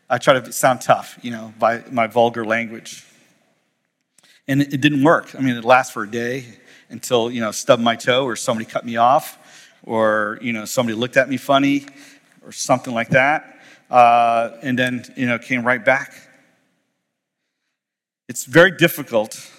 I 0.09 0.17
tried 0.17 0.45
to 0.45 0.53
sound 0.53 0.81
tough, 0.81 1.19
you 1.21 1.31
know, 1.31 1.53
by 1.59 1.85
my 1.91 2.07
vulgar 2.07 2.45
language. 2.45 3.05
And 4.49 4.63
it, 4.63 4.81
didn't 4.81 5.05
work. 5.05 5.35
I 5.35 5.41
mean, 5.41 5.57
it 5.57 5.65
lasts 5.65 5.93
for 5.93 6.05
a 6.05 6.11
day 6.11 6.47
until, 6.91 7.31
you 7.31 7.41
know, 7.41 7.51
stubbed 7.51 7.83
my 7.83 7.97
toe 7.97 8.25
or 8.25 8.37
somebody 8.37 8.65
cut 8.65 8.85
me 8.85 8.97
off 8.97 9.39
or, 9.83 10.39
you 10.41 10.53
know, 10.53 10.65
somebody 10.65 10.97
looked 10.97 11.17
at 11.17 11.29
me 11.29 11.37
funny 11.37 11.87
or 12.45 12.53
something 12.53 12.95
like 12.95 13.11
that. 13.11 13.61
Uh, 13.91 14.51
and 14.63 14.79
then, 14.79 15.05
you 15.17 15.27
know, 15.27 15.39
came 15.39 15.65
right 15.65 15.85
back. 15.85 16.15
It's 18.29 18.45
very 18.45 18.71
difficult, 18.71 19.51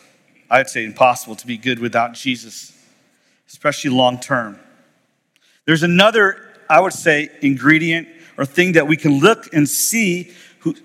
I'd 0.50 0.70
say 0.70 0.86
impossible, 0.86 1.36
to 1.36 1.48
be 1.48 1.58
good 1.58 1.80
without 1.80 2.14
Jesus, 2.14 2.74
especially 3.48 3.92
long 3.92 4.20
term. 4.20 4.60
There's 5.66 5.84
another, 5.84 6.54
I 6.70 6.80
would 6.80 6.94
say, 6.94 7.30
ingredient 7.42 8.08
or 8.38 8.46
thing 8.46 8.74
that 8.74 8.88
we 8.88 8.98
can 8.98 9.20
look 9.20 9.54
and 9.54 9.70
see 9.70 10.32
who, 10.60 10.76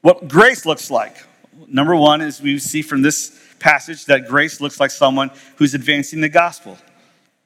what 0.00 0.28
grace 0.28 0.64
looks 0.64 0.90
like. 0.90 1.16
Number 1.66 1.94
one 1.94 2.20
is 2.20 2.40
we 2.40 2.58
see 2.58 2.82
from 2.82 3.02
this 3.02 3.38
passage 3.58 4.04
that 4.06 4.28
grace 4.28 4.60
looks 4.60 4.80
like 4.80 4.90
someone 4.90 5.30
who's 5.56 5.74
advancing 5.74 6.20
the 6.20 6.28
gospel, 6.28 6.78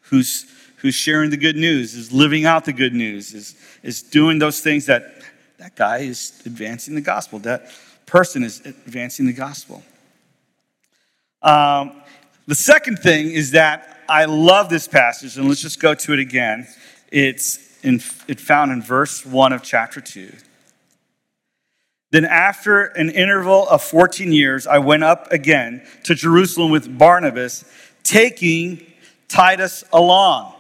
who's, 0.03 0.47
who's 0.77 0.95
sharing 0.95 1.31
the 1.31 1.37
good 1.37 1.57
news, 1.57 1.95
is 1.95 2.13
living 2.13 2.45
out 2.45 2.65
the 2.65 2.73
good 2.73 2.95
news, 2.95 3.35
is, 3.35 3.55
is 3.83 4.03
doing 4.03 4.39
those 4.39 4.61
things 4.61 4.87
that 4.87 5.15
that 5.59 5.77
guy 5.77 5.99
is 5.99 6.43
advancing 6.45 6.97
the 6.97 7.01
gospel. 7.01 7.39
That 7.39 7.71
person 8.05 8.43
is 8.43 8.61
advancing 8.61 9.27
the 9.27 9.33
gospel. 9.33 9.83
Um, 11.41 12.03
the 12.47 12.57
second 12.57 12.99
thing 12.99 13.31
is 13.31 13.53
that 13.53 14.01
I 14.09 14.25
love 14.25 14.69
this 14.69 14.89
passage, 14.89 15.37
and 15.37 15.49
let's 15.49 15.63
just 15.63 15.81
go 15.81 15.95
to 15.95 16.13
it 16.13 16.19
again. 16.19 16.67
It's 17.13 17.79
in, 17.83 18.01
it 18.27 18.41
found 18.41 18.73
in 18.73 18.83
verse 18.83 19.25
1 19.25 19.53
of 19.53 19.63
chapter 19.63 20.01
2. 20.01 20.33
Then, 22.13 22.27
after 22.27 22.85
an 22.85 23.09
interval 23.09 23.67
of 23.69 23.83
14 23.83 24.33
years, 24.33 24.67
I 24.67 24.79
went 24.79 25.03
up 25.03 25.33
again 25.33 25.83
to 26.05 26.15
Jerusalem 26.15 26.71
with 26.71 26.99
Barnabas, 26.99 27.65
taking 28.03 28.87
Titus 29.29 29.83
along. 29.95 30.53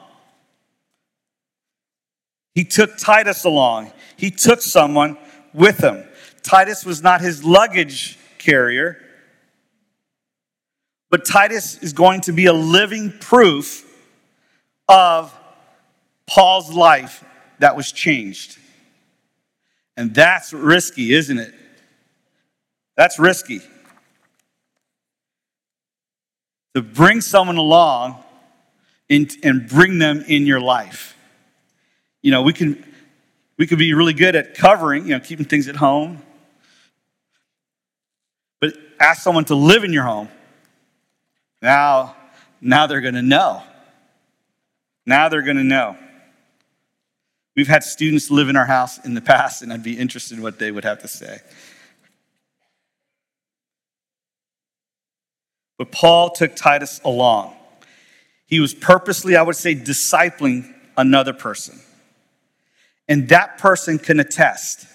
He 2.54 2.64
took 2.64 2.96
Titus 2.96 3.44
along. 3.44 3.92
He 4.16 4.30
took 4.30 4.62
someone 4.62 5.18
with 5.52 5.78
him. 5.78 6.04
Titus 6.42 6.86
was 6.86 7.02
not 7.02 7.20
his 7.20 7.44
luggage 7.44 8.18
carrier, 8.38 8.98
but 11.10 11.26
Titus 11.26 11.76
is 11.82 11.92
going 11.92 12.22
to 12.22 12.32
be 12.32 12.46
a 12.46 12.54
living 12.54 13.12
proof 13.20 13.86
of 14.88 15.38
Paul's 16.26 16.72
life 16.72 17.22
that 17.58 17.76
was 17.76 17.92
changed. 17.92 18.58
And 19.96 20.14
that's 20.14 20.52
risky, 20.52 21.12
isn't 21.12 21.38
it? 21.38 21.54
That's 22.96 23.18
risky. 23.18 23.60
To 26.74 26.82
bring 26.82 27.20
someone 27.20 27.56
along 27.56 28.22
and 29.10 29.68
bring 29.68 29.98
them 29.98 30.24
in 30.26 30.46
your 30.46 30.60
life. 30.60 31.16
You 32.22 32.30
know, 32.30 32.42
we 32.42 32.52
can 32.52 32.82
we 33.58 33.66
could 33.66 33.78
be 33.78 33.92
really 33.92 34.14
good 34.14 34.34
at 34.34 34.54
covering, 34.54 35.04
you 35.04 35.10
know, 35.10 35.20
keeping 35.20 35.44
things 35.44 35.68
at 35.68 35.76
home. 35.76 36.22
But 38.60 38.74
ask 38.98 39.22
someone 39.22 39.44
to 39.46 39.54
live 39.54 39.84
in 39.84 39.92
your 39.92 40.04
home. 40.04 40.28
Now, 41.60 42.16
now 42.60 42.86
they're 42.86 43.00
going 43.00 43.14
to 43.14 43.22
know. 43.22 43.62
Now 45.04 45.28
they're 45.28 45.42
going 45.42 45.58
to 45.58 45.64
know. 45.64 45.96
We've 47.54 47.68
had 47.68 47.84
students 47.84 48.30
live 48.30 48.48
in 48.48 48.56
our 48.56 48.64
house 48.64 49.04
in 49.04 49.14
the 49.14 49.20
past, 49.20 49.62
and 49.62 49.72
I'd 49.72 49.82
be 49.82 49.98
interested 49.98 50.36
in 50.38 50.42
what 50.42 50.58
they 50.58 50.70
would 50.70 50.84
have 50.84 51.00
to 51.02 51.08
say. 51.08 51.40
But 55.76 55.92
Paul 55.92 56.30
took 56.30 56.56
Titus 56.56 57.00
along. 57.04 57.54
He 58.46 58.60
was 58.60 58.72
purposely, 58.72 59.36
I 59.36 59.42
would 59.42 59.56
say, 59.56 59.74
discipling 59.74 60.72
another 60.96 61.32
person. 61.32 61.78
And 63.08 63.28
that 63.28 63.58
person 63.58 63.98
can 63.98 64.20
attest. 64.20 64.86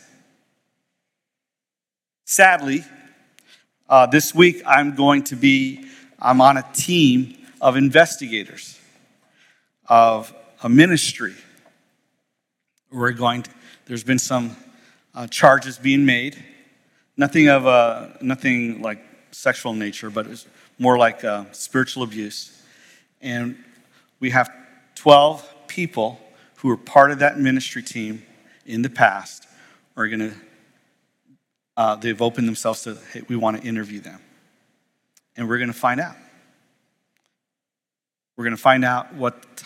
Sadly, 2.25 2.83
uh, 3.89 4.05
this 4.07 4.33
week 4.33 4.63
I'm 4.65 4.95
going 4.95 5.23
to 5.25 5.35
be, 5.35 5.85
I'm 6.19 6.41
on 6.41 6.57
a 6.57 6.65
team 6.73 7.37
of 7.61 7.75
investigators 7.77 8.79
of 9.87 10.33
a 10.63 10.69
ministry 10.69 11.35
we're 12.91 13.11
going 13.11 13.43
to, 13.43 13.51
there's 13.85 14.03
been 14.03 14.19
some 14.19 14.55
uh, 15.13 15.27
charges 15.27 15.77
being 15.77 16.05
made. 16.05 16.43
Nothing 17.15 17.49
of 17.49 17.65
a, 17.65 18.17
nothing 18.21 18.81
like 18.81 18.99
sexual 19.31 19.73
nature, 19.73 20.09
but 20.09 20.27
it's 20.27 20.45
more 20.79 20.97
like 20.97 21.23
uh, 21.23 21.45
spiritual 21.51 22.03
abuse. 22.03 22.61
And 23.21 23.57
we 24.19 24.29
have 24.29 24.49
12 24.95 25.67
people 25.67 26.19
who 26.57 26.69
are 26.69 26.77
part 26.77 27.11
of 27.11 27.19
that 27.19 27.39
ministry 27.39 27.83
team 27.83 28.23
in 28.65 28.81
the 28.81 28.89
past 28.89 29.45
are 29.95 30.07
going 30.07 30.19
to, 30.19 30.33
uh, 31.75 31.95
they've 31.95 32.21
opened 32.21 32.47
themselves 32.47 32.83
to, 32.83 32.97
hey, 33.13 33.23
we 33.27 33.35
want 33.35 33.61
to 33.61 33.67
interview 33.67 33.99
them. 33.99 34.19
And 35.35 35.47
we're 35.47 35.57
going 35.57 35.71
to 35.71 35.73
find 35.73 35.99
out. 35.99 36.15
We're 38.35 38.43
going 38.43 38.55
to 38.55 38.61
find 38.61 38.85
out 38.85 39.13
what 39.15 39.63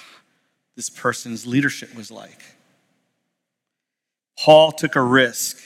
this 0.75 0.89
person's 0.89 1.45
leadership 1.45 1.93
was 1.95 2.09
like. 2.09 2.41
Paul 4.41 4.71
took 4.71 4.95
a 4.95 5.01
risk 5.01 5.61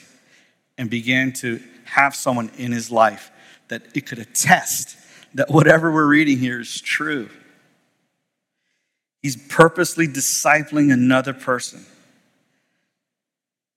and 0.77 0.89
began 0.89 1.31
to 1.33 1.61
have 1.85 2.13
someone 2.13 2.51
in 2.57 2.73
his 2.73 2.91
life 2.91 3.31
that 3.69 3.83
it 3.95 4.05
could 4.05 4.19
attest 4.19 4.97
that 5.33 5.49
whatever 5.49 5.93
we're 5.93 6.05
reading 6.05 6.37
here 6.37 6.59
is 6.59 6.81
true. 6.81 7.29
He's 9.21 9.37
purposely 9.37 10.09
discipling 10.09 10.91
another 10.91 11.31
person. 11.31 11.85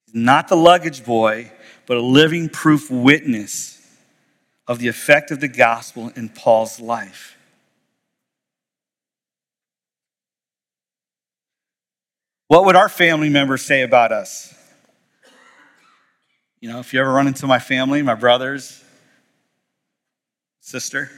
He's 0.07 0.17
not 0.17 0.49
the 0.49 0.57
luggage 0.57 1.05
boy, 1.05 1.53
but 1.87 1.97
a 1.97 2.03
living 2.03 2.49
proof 2.49 2.91
witness 2.91 3.81
of 4.67 4.81
the 4.81 4.89
effect 4.89 5.31
of 5.31 5.39
the 5.39 5.47
gospel 5.47 6.11
in 6.17 6.29
Paul's 6.29 6.81
life. 6.81 7.37
What 12.49 12.65
would 12.65 12.75
our 12.75 12.89
family 12.89 13.29
members 13.29 13.63
say 13.63 13.83
about 13.83 14.11
us? 14.11 14.57
You 16.61 16.69
know, 16.69 16.81
if 16.81 16.93
you 16.93 17.01
ever 17.01 17.13
run 17.13 17.29
into 17.29 17.47
my 17.47 17.61
family, 17.61 18.03
my 18.03 18.15
brothers, 18.15 18.83
sister, 20.61 21.11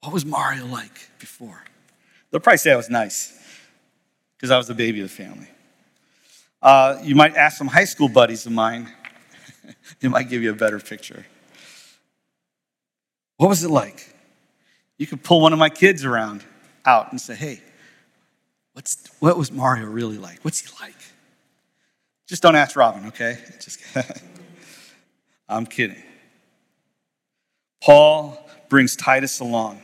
what 0.00 0.12
was 0.12 0.26
Mario 0.26 0.66
like 0.66 1.08
before? 1.18 1.64
They'll 2.30 2.40
probably 2.40 2.58
say 2.58 2.72
I 2.72 2.76
was 2.76 2.90
nice. 2.90 3.38
because 4.36 4.50
I 4.50 4.58
was 4.58 4.66
the 4.66 4.74
baby 4.74 5.00
of 5.00 5.08
the 5.08 5.14
family. 5.14 5.48
Uh, 6.60 6.98
you 7.02 7.14
might 7.14 7.34
ask 7.34 7.56
some 7.56 7.66
high 7.66 7.84
school 7.84 8.08
buddies 8.08 8.44
of 8.44 8.52
mine, 8.52 8.92
it 10.00 10.08
might 10.10 10.28
give 10.28 10.42
you 10.42 10.50
a 10.50 10.54
better 10.54 10.78
picture. 10.78 11.24
What 13.38 13.48
was 13.48 13.64
it 13.64 13.70
like? 13.70 14.14
You 14.98 15.06
could 15.06 15.22
pull 15.22 15.40
one 15.40 15.52
of 15.52 15.58
my 15.58 15.70
kids 15.70 16.04
around 16.04 16.44
out 16.84 17.10
and 17.10 17.20
say, 17.20 17.34
hey, 17.34 17.60
what's, 18.74 19.08
what 19.20 19.36
was 19.36 19.50
Mario 19.50 19.86
really 19.86 20.18
like? 20.18 20.40
What's 20.42 20.60
he 20.60 20.68
like? 20.80 20.94
Just 22.26 22.42
don't 22.42 22.56
ask 22.56 22.74
Robin, 22.76 23.06
okay? 23.06 23.38
Just, 23.60 23.80
I'm 25.48 25.66
kidding. 25.66 26.02
Paul 27.82 28.38
brings 28.70 28.96
Titus 28.96 29.40
along 29.40 29.80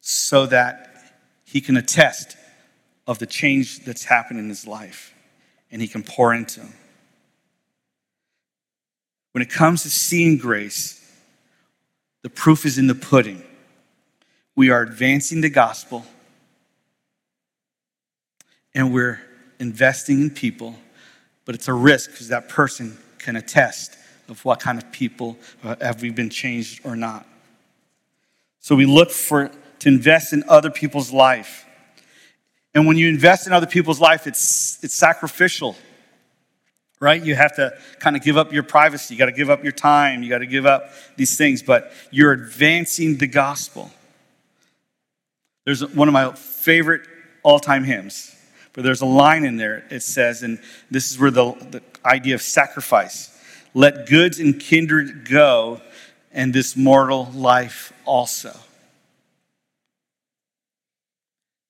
so 0.00 0.46
that 0.46 1.14
he 1.44 1.60
can 1.60 1.76
attest 1.76 2.36
of 3.06 3.18
the 3.18 3.26
change 3.26 3.84
that's 3.84 4.04
happened 4.04 4.38
in 4.38 4.48
his 4.48 4.66
life 4.66 5.14
and 5.70 5.80
he 5.80 5.88
can 5.88 6.02
pour 6.02 6.34
into 6.34 6.60
him. 6.60 6.74
When 9.32 9.40
it 9.40 9.50
comes 9.50 9.82
to 9.84 9.90
seeing 9.90 10.36
grace, 10.36 10.94
the 12.22 12.30
proof 12.30 12.66
is 12.66 12.76
in 12.76 12.86
the 12.86 12.94
pudding. 12.94 13.42
We 14.54 14.70
are 14.70 14.82
advancing 14.82 15.40
the 15.40 15.48
gospel 15.48 16.04
and 18.74 18.92
we're 18.92 19.20
investing 19.60 20.20
in 20.22 20.30
people, 20.30 20.78
but 21.44 21.54
it's 21.54 21.68
a 21.68 21.72
risk 21.72 22.10
because 22.10 22.28
that 22.28 22.48
person 22.48 22.98
can 23.18 23.36
attest 23.36 23.96
of 24.28 24.44
what 24.44 24.60
kind 24.60 24.78
of 24.78 24.90
people 24.92 25.36
uh, 25.64 25.76
have 25.80 26.02
we 26.02 26.10
been 26.10 26.30
changed 26.30 26.80
or 26.84 26.96
not. 26.96 27.26
So 28.60 28.76
we 28.76 28.86
look 28.86 29.10
for 29.10 29.50
to 29.80 29.88
invest 29.88 30.32
in 30.32 30.44
other 30.48 30.70
people's 30.70 31.12
life. 31.12 31.64
And 32.74 32.86
when 32.86 32.96
you 32.96 33.08
invest 33.08 33.46
in 33.46 33.52
other 33.52 33.66
people's 33.66 34.00
life, 34.00 34.26
it's, 34.26 34.82
it's 34.84 34.94
sacrificial, 34.94 35.76
right? 37.00 37.22
You 37.22 37.34
have 37.34 37.56
to 37.56 37.76
kind 37.98 38.16
of 38.16 38.22
give 38.22 38.36
up 38.36 38.52
your 38.52 38.62
privacy. 38.62 39.14
You 39.14 39.18
got 39.18 39.26
to 39.26 39.32
give 39.32 39.50
up 39.50 39.62
your 39.62 39.72
time. 39.72 40.22
You 40.22 40.28
got 40.28 40.38
to 40.38 40.46
give 40.46 40.66
up 40.66 40.90
these 41.16 41.36
things, 41.36 41.62
but 41.62 41.92
you're 42.10 42.32
advancing 42.32 43.16
the 43.16 43.26
gospel. 43.26 43.90
There's 45.64 45.86
one 45.94 46.08
of 46.08 46.14
my 46.14 46.32
favorite 46.32 47.02
all 47.42 47.58
time 47.58 47.84
hymns, 47.84 48.34
but 48.78 48.84
there's 48.84 49.00
a 49.00 49.06
line 49.06 49.44
in 49.44 49.56
there. 49.56 49.84
It 49.90 50.04
says, 50.04 50.44
and 50.44 50.60
this 50.88 51.10
is 51.10 51.18
where 51.18 51.32
the, 51.32 51.50
the 51.68 51.82
idea 52.04 52.36
of 52.36 52.42
sacrifice 52.42 53.36
let 53.74 54.06
goods 54.08 54.38
and 54.38 54.60
kindred 54.60 55.28
go, 55.28 55.80
and 56.30 56.54
this 56.54 56.76
mortal 56.76 57.24
life 57.34 57.92
also. 58.04 58.56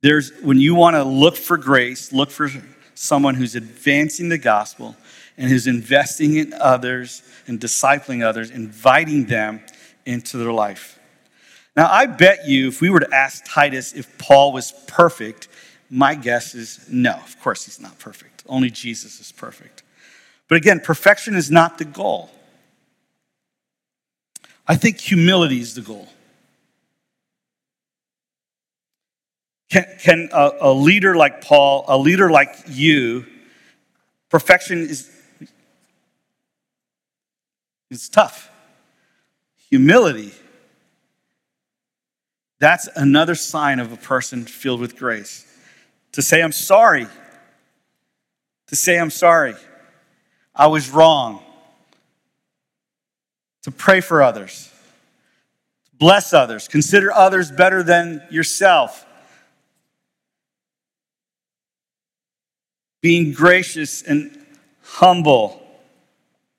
There's, 0.02 0.32
when 0.42 0.58
you 0.58 0.74
want 0.74 0.96
to 0.96 1.02
look 1.02 1.36
for 1.36 1.56
grace, 1.56 2.12
look 2.12 2.30
for 2.30 2.50
someone 2.94 3.36
who's 3.36 3.54
advancing 3.54 4.28
the 4.28 4.36
gospel 4.36 4.94
and 5.38 5.48
who's 5.48 5.66
investing 5.66 6.36
in 6.36 6.52
others 6.52 7.22
and 7.46 7.58
discipling 7.58 8.22
others, 8.22 8.50
inviting 8.50 9.24
them 9.24 9.62
into 10.04 10.36
their 10.36 10.52
life. 10.52 11.00
Now, 11.74 11.88
I 11.90 12.04
bet 12.04 12.46
you 12.46 12.68
if 12.68 12.82
we 12.82 12.90
were 12.90 13.00
to 13.00 13.14
ask 13.14 13.46
Titus 13.46 13.94
if 13.94 14.18
Paul 14.18 14.52
was 14.52 14.74
perfect, 14.86 15.48
my 15.90 16.14
guess 16.14 16.54
is 16.54 16.86
no. 16.90 17.12
Of 17.12 17.40
course, 17.40 17.64
he's 17.64 17.80
not 17.80 17.98
perfect. 17.98 18.42
Only 18.46 18.70
Jesus 18.70 19.20
is 19.20 19.32
perfect. 19.32 19.82
But 20.48 20.56
again, 20.56 20.80
perfection 20.80 21.34
is 21.34 21.50
not 21.50 21.78
the 21.78 21.84
goal. 21.84 22.30
I 24.66 24.76
think 24.76 24.98
humility 24.98 25.60
is 25.60 25.74
the 25.74 25.80
goal. 25.80 26.08
Can, 29.70 29.84
can 30.00 30.28
a, 30.32 30.50
a 30.60 30.72
leader 30.72 31.14
like 31.14 31.42
Paul, 31.42 31.84
a 31.88 31.98
leader 31.98 32.30
like 32.30 32.54
you, 32.66 33.26
perfection 34.30 34.80
is, 34.80 35.10
is 37.90 38.08
tough. 38.08 38.50
Humility, 39.70 40.32
that's 42.58 42.88
another 42.96 43.34
sign 43.34 43.78
of 43.78 43.92
a 43.92 43.96
person 43.96 44.44
filled 44.44 44.80
with 44.80 44.96
grace. 44.96 45.44
To 46.12 46.22
say, 46.22 46.42
I'm 46.42 46.52
sorry. 46.52 47.06
To 48.68 48.76
say, 48.76 48.98
I'm 48.98 49.10
sorry. 49.10 49.54
I 50.54 50.66
was 50.66 50.90
wrong. 50.90 51.42
To 53.62 53.70
pray 53.70 54.00
for 54.00 54.22
others. 54.22 54.72
Bless 55.94 56.32
others. 56.32 56.68
Consider 56.68 57.12
others 57.12 57.50
better 57.50 57.82
than 57.82 58.22
yourself. 58.30 59.04
being 63.00 63.32
gracious 63.32 64.02
and 64.02 64.36
humble, 64.82 65.62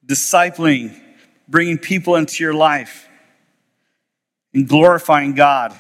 discipling, 0.06 1.00
bringing 1.48 1.78
people 1.78 2.16
into 2.16 2.44
your 2.44 2.54
life, 2.54 3.08
and 4.54 4.68
glorifying 4.68 5.34
God 5.34 5.76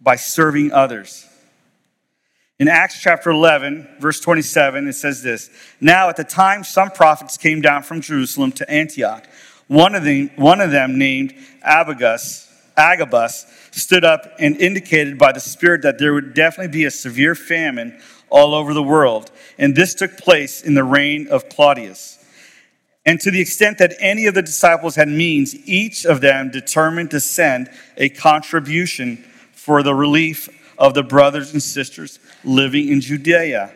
by 0.00 0.16
serving 0.16 0.72
others. 0.72 1.26
In 2.60 2.68
Acts 2.68 3.00
chapter 3.00 3.30
11, 3.30 3.88
verse 4.00 4.20
27, 4.20 4.86
it 4.86 4.92
says 4.92 5.22
this 5.22 5.48
Now 5.80 6.10
at 6.10 6.16
the 6.16 6.24
time, 6.24 6.62
some 6.62 6.90
prophets 6.90 7.38
came 7.38 7.62
down 7.62 7.82
from 7.82 8.02
Jerusalem 8.02 8.52
to 8.52 8.70
Antioch. 8.70 9.26
One 9.66 9.94
of 9.94 10.04
them, 10.04 10.30
one 10.36 10.60
of 10.60 10.70
them 10.70 10.98
named 10.98 11.34
Abagus, 11.66 12.52
Agabus, 12.76 13.46
stood 13.70 14.04
up 14.04 14.34
and 14.38 14.58
indicated 14.58 15.16
by 15.16 15.32
the 15.32 15.40
Spirit 15.40 15.80
that 15.82 15.98
there 15.98 16.12
would 16.12 16.34
definitely 16.34 16.70
be 16.70 16.84
a 16.84 16.90
severe 16.90 17.34
famine 17.34 17.98
all 18.28 18.52
over 18.54 18.74
the 18.74 18.82
world. 18.82 19.30
And 19.56 19.74
this 19.74 19.94
took 19.94 20.18
place 20.18 20.60
in 20.60 20.74
the 20.74 20.84
reign 20.84 21.28
of 21.28 21.48
Claudius. 21.48 22.22
And 23.06 23.18
to 23.20 23.30
the 23.30 23.40
extent 23.40 23.78
that 23.78 23.94
any 24.00 24.26
of 24.26 24.34
the 24.34 24.42
disciples 24.42 24.96
had 24.96 25.08
means, 25.08 25.56
each 25.66 26.04
of 26.04 26.20
them 26.20 26.50
determined 26.50 27.10
to 27.12 27.20
send 27.20 27.70
a 27.96 28.10
contribution 28.10 29.16
for 29.54 29.82
the 29.82 29.94
relief 29.94 30.50
of 30.80 30.94
the 30.94 31.02
brothers 31.02 31.52
and 31.52 31.62
sisters 31.62 32.18
living 32.42 32.88
in 32.88 33.02
Judea. 33.02 33.72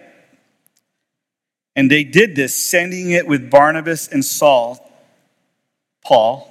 And 1.76 1.90
they 1.90 2.02
did 2.02 2.34
this, 2.34 2.54
sending 2.54 3.10
it 3.10 3.28
with 3.28 3.50
Barnabas 3.50 4.08
and 4.08 4.24
Saul, 4.24 4.90
Paul, 6.02 6.50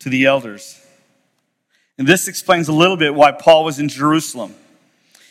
to 0.00 0.08
the 0.08 0.26
elders. 0.26 0.80
And 1.96 2.08
this 2.08 2.26
explains 2.26 2.68
a 2.68 2.72
little 2.72 2.96
bit 2.96 3.14
why 3.14 3.30
Paul 3.30 3.64
was 3.64 3.78
in 3.78 3.88
Jerusalem. 3.88 4.54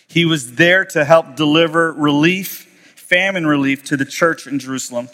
He 0.07 0.23
was 0.23 0.55
there 0.55 0.85
to 0.85 1.03
help 1.03 1.35
deliver 1.35 1.91
relief, 1.91 2.93
famine 2.95 3.45
relief 3.45 3.83
to 3.85 3.97
the 3.97 4.05
church 4.05 4.47
in 4.47 4.59
Jerusalem. 4.59 5.09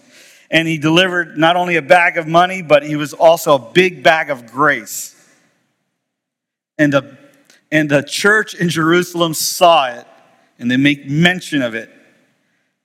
And 0.52 0.67
he 0.67 0.78
delivered 0.78 1.38
not 1.38 1.56
only 1.56 1.78
a 1.78 1.82
bag 1.82 2.17
of 2.17 2.28
money, 2.28 2.62
but 2.62 2.84
he 2.84 2.96
was 2.96 3.13
also 3.13 3.56
a 3.56 3.72
big 3.72 4.04
bag 4.04 4.30
of 4.30 4.52
grace. 4.52 5.10
And 6.78 6.93
the, 6.93 7.17
and 7.73 7.89
the 7.89 8.03
church 8.03 8.53
in 8.53 8.69
Jerusalem 8.69 9.33
saw 9.33 9.88
it, 9.88 10.05
and 10.59 10.69
they 10.69 10.77
make 10.77 11.09
mention 11.09 11.63
of 11.63 11.73
it. 11.73 11.89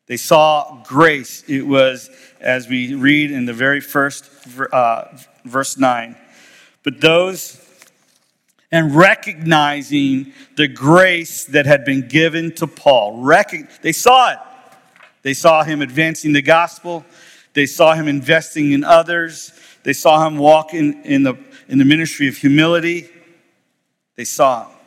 They 0.07 0.16
saw 0.16 0.83
grace. 0.87 1.44
It 1.46 1.66
was, 1.66 2.09
as 2.40 2.68
we 2.68 2.94
read 2.94 3.31
in 3.31 3.44
the 3.44 3.53
very 3.53 3.83
first 3.83 4.24
uh, 4.72 5.05
verse 5.44 5.77
9. 5.77 6.16
But 6.85 7.03
those 7.03 7.62
and 8.72 8.96
recognizing 8.96 10.33
the 10.57 10.68
grace 10.68 11.44
that 11.44 11.66
had 11.66 11.85
been 11.85 12.09
given 12.09 12.55
to 12.55 12.66
Paul. 12.66 13.22
they 13.83 13.92
saw 13.92 14.33
it. 14.33 14.38
They 15.20 15.35
saw 15.35 15.64
him 15.64 15.83
advancing 15.83 16.33
the 16.33 16.42
gospel. 16.42 17.05
They 17.53 17.66
saw 17.66 17.92
him 17.92 18.09
investing 18.09 18.72
in 18.72 18.85
others. 18.85 19.53
They 19.83 19.92
saw 19.92 20.27
him 20.27 20.38
walk 20.38 20.72
in, 20.72 21.03
in, 21.03 21.24
the, 21.24 21.35
in 21.68 21.77
the 21.77 21.85
ministry 21.85 22.27
of 22.27 22.38
humility. 22.38 23.11
They 24.16 24.24
saw 24.24 24.62
it. 24.62 24.78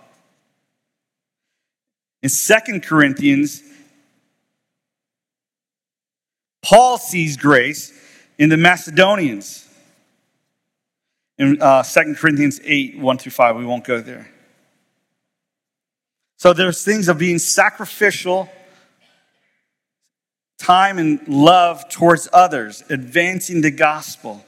In 2.23 2.29
Second 2.29 2.84
Corinthians, 2.84 3.63
Paul 6.62 6.97
sees 6.97 7.38
grace 7.38 7.91
in 8.38 8.49
the 8.49 8.57
Macedonians 8.57 9.67
in 11.38 11.60
uh, 11.60 11.81
2 11.81 12.15
Corinthians 12.15 12.60
8, 12.63 12.99
1 12.99 13.17
through 13.17 13.31
5. 13.31 13.55
We 13.55 13.65
won't 13.65 13.84
go 13.84 13.99
there. 13.99 14.29
So 16.38 16.53
there's 16.53 16.84
things 16.84 17.07
of 17.07 17.17
being 17.17 17.39
sacrificial, 17.39 18.49
time 20.60 20.99
and 20.99 21.27
love 21.27 21.89
towards 21.89 22.27
others, 22.31 22.84
advancing 22.89 23.62
the 23.62 23.71
gospel, 23.71 24.43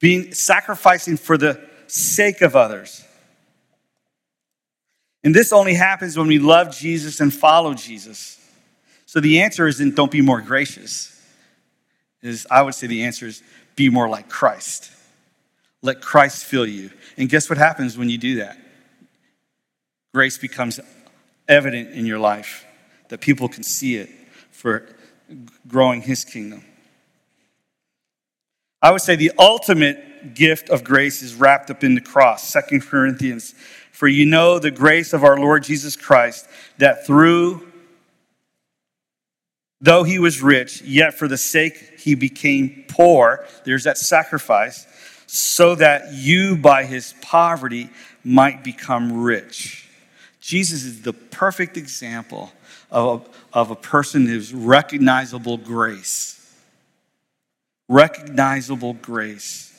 being 0.00 0.32
sacrificing 0.34 1.16
for 1.16 1.36
the 1.36 1.60
sake 1.88 2.42
of 2.42 2.54
others. 2.56 3.04
And 5.24 5.34
this 5.34 5.52
only 5.52 5.74
happens 5.74 6.16
when 6.16 6.26
we 6.26 6.38
love 6.38 6.76
Jesus 6.76 7.20
and 7.20 7.32
follow 7.32 7.74
Jesus. 7.74 8.38
So 9.06 9.20
the 9.20 9.42
answer 9.42 9.66
isn't 9.66 9.94
don't 9.94 10.10
be 10.10 10.22
more 10.22 10.40
gracious. 10.40 11.08
Is 12.22 12.46
I 12.50 12.62
would 12.62 12.74
say 12.74 12.86
the 12.86 13.04
answer 13.04 13.26
is 13.26 13.42
be 13.76 13.88
more 13.88 14.08
like 14.08 14.28
Christ. 14.28 14.90
Let 15.82 16.00
Christ 16.00 16.44
fill 16.44 16.66
you. 16.66 16.90
And 17.16 17.28
guess 17.28 17.48
what 17.48 17.58
happens 17.58 17.98
when 17.98 18.08
you 18.08 18.18
do 18.18 18.36
that? 18.36 18.58
Grace 20.14 20.38
becomes 20.38 20.78
evident 21.48 21.90
in 21.90 22.06
your 22.06 22.18
life, 22.18 22.64
that 23.08 23.20
people 23.20 23.48
can 23.48 23.62
see 23.62 23.96
it 23.96 24.08
for 24.50 24.86
growing 25.66 26.02
His 26.02 26.24
kingdom. 26.24 26.64
I 28.80 28.90
would 28.90 29.00
say 29.00 29.16
the 29.16 29.32
ultimate 29.38 30.34
gift 30.34 30.68
of 30.68 30.84
grace 30.84 31.22
is 31.22 31.34
wrapped 31.34 31.70
up 31.70 31.82
in 31.82 31.94
the 31.94 32.00
cross. 32.00 32.48
Second 32.48 32.82
Corinthians. 32.82 33.54
For 33.92 34.08
you 34.08 34.26
know 34.26 34.58
the 34.58 34.70
grace 34.70 35.12
of 35.12 35.22
our 35.22 35.38
Lord 35.38 35.62
Jesus 35.62 35.94
Christ, 35.94 36.48
that 36.78 37.06
through, 37.06 37.70
though 39.80 40.02
he 40.02 40.18
was 40.18 40.42
rich, 40.42 40.82
yet 40.82 41.14
for 41.14 41.28
the 41.28 41.38
sake 41.38 42.00
he 42.00 42.14
became 42.16 42.84
poor, 42.88 43.46
there's 43.64 43.84
that 43.84 43.98
sacrifice, 43.98 44.86
so 45.26 45.74
that 45.76 46.12
you 46.12 46.56
by 46.56 46.84
his 46.84 47.14
poverty 47.22 47.90
might 48.24 48.64
become 48.64 49.22
rich. 49.22 49.88
Jesus 50.40 50.84
is 50.84 51.02
the 51.02 51.12
perfect 51.12 51.76
example 51.76 52.50
of, 52.90 53.28
of 53.52 53.70
a 53.70 53.76
person 53.76 54.26
who's 54.26 54.52
recognizable 54.52 55.56
grace. 55.56 56.38
Recognizable 57.88 58.94
grace. 58.94 59.71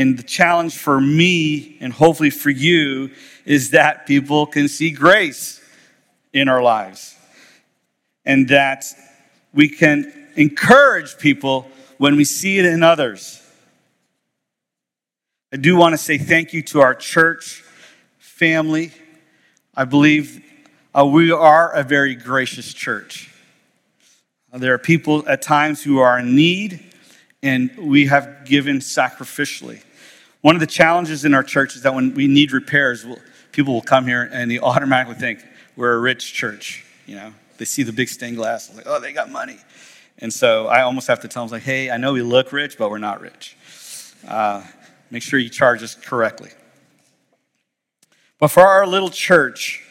And 0.00 0.16
the 0.16 0.22
challenge 0.22 0.78
for 0.78 0.98
me, 0.98 1.76
and 1.78 1.92
hopefully 1.92 2.30
for 2.30 2.48
you, 2.48 3.10
is 3.44 3.72
that 3.72 4.06
people 4.06 4.46
can 4.46 4.66
see 4.66 4.92
grace 4.92 5.60
in 6.32 6.48
our 6.48 6.62
lives. 6.62 7.14
And 8.24 8.48
that 8.48 8.86
we 9.52 9.68
can 9.68 10.10
encourage 10.36 11.18
people 11.18 11.68
when 11.98 12.16
we 12.16 12.24
see 12.24 12.58
it 12.58 12.64
in 12.64 12.82
others. 12.82 13.42
I 15.52 15.58
do 15.58 15.76
want 15.76 15.92
to 15.92 15.98
say 15.98 16.16
thank 16.16 16.54
you 16.54 16.62
to 16.62 16.80
our 16.80 16.94
church 16.94 17.62
family. 18.18 18.92
I 19.74 19.84
believe 19.84 20.42
uh, 20.98 21.04
we 21.04 21.30
are 21.30 21.72
a 21.74 21.82
very 21.82 22.14
gracious 22.14 22.72
church. 22.72 23.30
There 24.50 24.72
are 24.72 24.78
people 24.78 25.28
at 25.28 25.42
times 25.42 25.82
who 25.82 25.98
are 25.98 26.18
in 26.18 26.34
need, 26.34 26.82
and 27.42 27.76
we 27.76 28.06
have 28.06 28.46
given 28.46 28.78
sacrificially. 28.78 29.82
One 30.42 30.56
of 30.56 30.60
the 30.60 30.66
challenges 30.66 31.24
in 31.26 31.34
our 31.34 31.42
church 31.42 31.76
is 31.76 31.82
that 31.82 31.94
when 31.94 32.14
we 32.14 32.26
need 32.26 32.52
repairs, 32.52 33.04
people 33.52 33.74
will 33.74 33.82
come 33.82 34.06
here 34.06 34.28
and 34.32 34.50
they 34.50 34.58
automatically 34.58 35.16
think 35.16 35.44
we're 35.76 35.92
a 35.92 35.98
rich 35.98 36.32
church. 36.32 36.84
You 37.06 37.16
know, 37.16 37.34
they 37.58 37.66
see 37.66 37.82
the 37.82 37.92
big 37.92 38.08
stained 38.08 38.36
glass, 38.36 38.74
like, 38.74 38.86
oh, 38.86 39.00
they 39.00 39.12
got 39.12 39.30
money. 39.30 39.58
And 40.18 40.32
so 40.32 40.66
I 40.66 40.82
almost 40.82 41.08
have 41.08 41.20
to 41.20 41.28
tell 41.28 41.44
them, 41.44 41.52
like, 41.52 41.62
hey, 41.62 41.90
I 41.90 41.98
know 41.98 42.14
we 42.14 42.22
look 42.22 42.52
rich, 42.52 42.78
but 42.78 42.90
we're 42.90 42.98
not 42.98 43.20
rich. 43.20 43.56
Uh, 44.26 44.62
make 45.10 45.22
sure 45.22 45.38
you 45.38 45.50
charge 45.50 45.82
us 45.82 45.94
correctly. 45.94 46.50
But 48.38 48.48
for 48.48 48.62
our 48.62 48.86
little 48.86 49.10
church, 49.10 49.84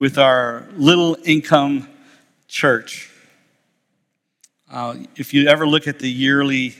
with 0.00 0.18
our 0.18 0.66
little 0.74 1.16
income 1.24 1.88
church, 2.48 3.08
uh, 4.70 4.96
if 5.14 5.32
you 5.32 5.46
ever 5.48 5.66
look 5.66 5.86
at 5.86 6.00
the 6.00 6.10
yearly 6.10 6.74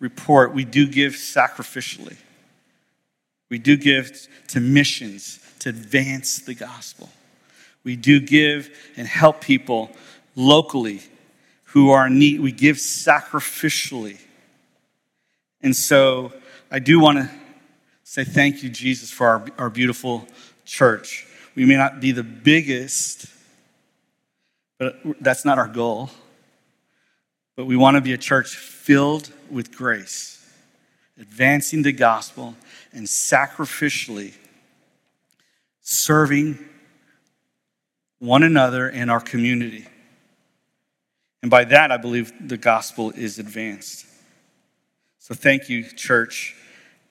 report, 0.00 0.54
we 0.54 0.64
do 0.64 0.86
give 0.86 1.12
sacrificially. 1.12 2.16
We 3.50 3.58
do 3.58 3.76
give 3.76 4.26
to 4.48 4.60
missions 4.60 5.38
to 5.60 5.68
advance 5.68 6.38
the 6.38 6.54
gospel. 6.54 7.08
We 7.84 7.96
do 7.96 8.20
give 8.20 8.70
and 8.96 9.06
help 9.06 9.40
people 9.40 9.90
locally 10.34 11.02
who 11.64 11.90
are 11.90 12.06
in 12.06 12.18
need. 12.18 12.40
We 12.40 12.52
give 12.52 12.76
sacrificially. 12.76 14.18
And 15.60 15.74
so 15.74 16.32
I 16.70 16.78
do 16.78 16.98
want 17.00 17.18
to 17.18 17.30
say 18.02 18.24
thank 18.24 18.62
you, 18.62 18.68
Jesus, 18.70 19.10
for 19.10 19.26
our, 19.26 19.46
our 19.58 19.70
beautiful 19.70 20.26
church. 20.64 21.26
We 21.54 21.64
may 21.64 21.76
not 21.76 22.00
be 22.00 22.12
the 22.12 22.22
biggest, 22.22 23.26
but 24.78 24.96
that's 25.20 25.44
not 25.44 25.58
our 25.58 25.68
goal. 25.68 26.10
But 27.56 27.66
we 27.66 27.76
want 27.76 27.96
to 27.96 28.00
be 28.00 28.12
a 28.12 28.18
church 28.18 28.56
filled 28.56 29.32
with 29.50 29.76
grace, 29.76 30.44
advancing 31.20 31.82
the 31.82 31.92
gospel 31.92 32.54
and 32.92 33.06
sacrificially 33.06 34.34
serving 35.84 36.58
one 38.18 38.42
another 38.42 38.88
and 38.88 39.10
our 39.10 39.20
community. 39.20 39.86
And 41.42 41.50
by 41.50 41.64
that, 41.64 41.92
I 41.92 41.98
believe 41.98 42.32
the 42.40 42.56
gospel 42.56 43.10
is 43.10 43.38
advanced. 43.38 44.06
So 45.18 45.34
thank 45.34 45.68
you, 45.68 45.84
church. 45.84 46.56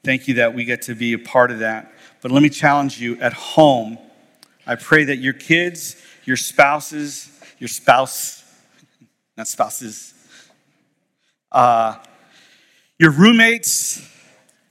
Thank 0.04 0.28
you 0.28 0.34
that 0.36 0.56
we 0.56 0.66
get 0.66 0.82
to 0.84 0.96
be 0.96 1.14
a 1.14 1.20
part 1.20 1.52
of 1.52 1.60
that. 1.60 1.94
But 2.22 2.32
let 2.32 2.42
me 2.42 2.50
challenge 2.50 3.00
you 3.00 3.20
at 3.20 3.34
home. 3.34 4.00
I 4.66 4.76
pray 4.76 5.04
that 5.06 5.18
your 5.18 5.34
kids, 5.34 5.96
your 6.26 6.38
spouses, 6.38 7.30
your 7.60 7.68
spouse, 7.68 8.44
not 9.38 9.48
spouses, 9.48 10.13
uh, 11.54 11.96
your 13.00 13.12
roommates, 13.12 14.08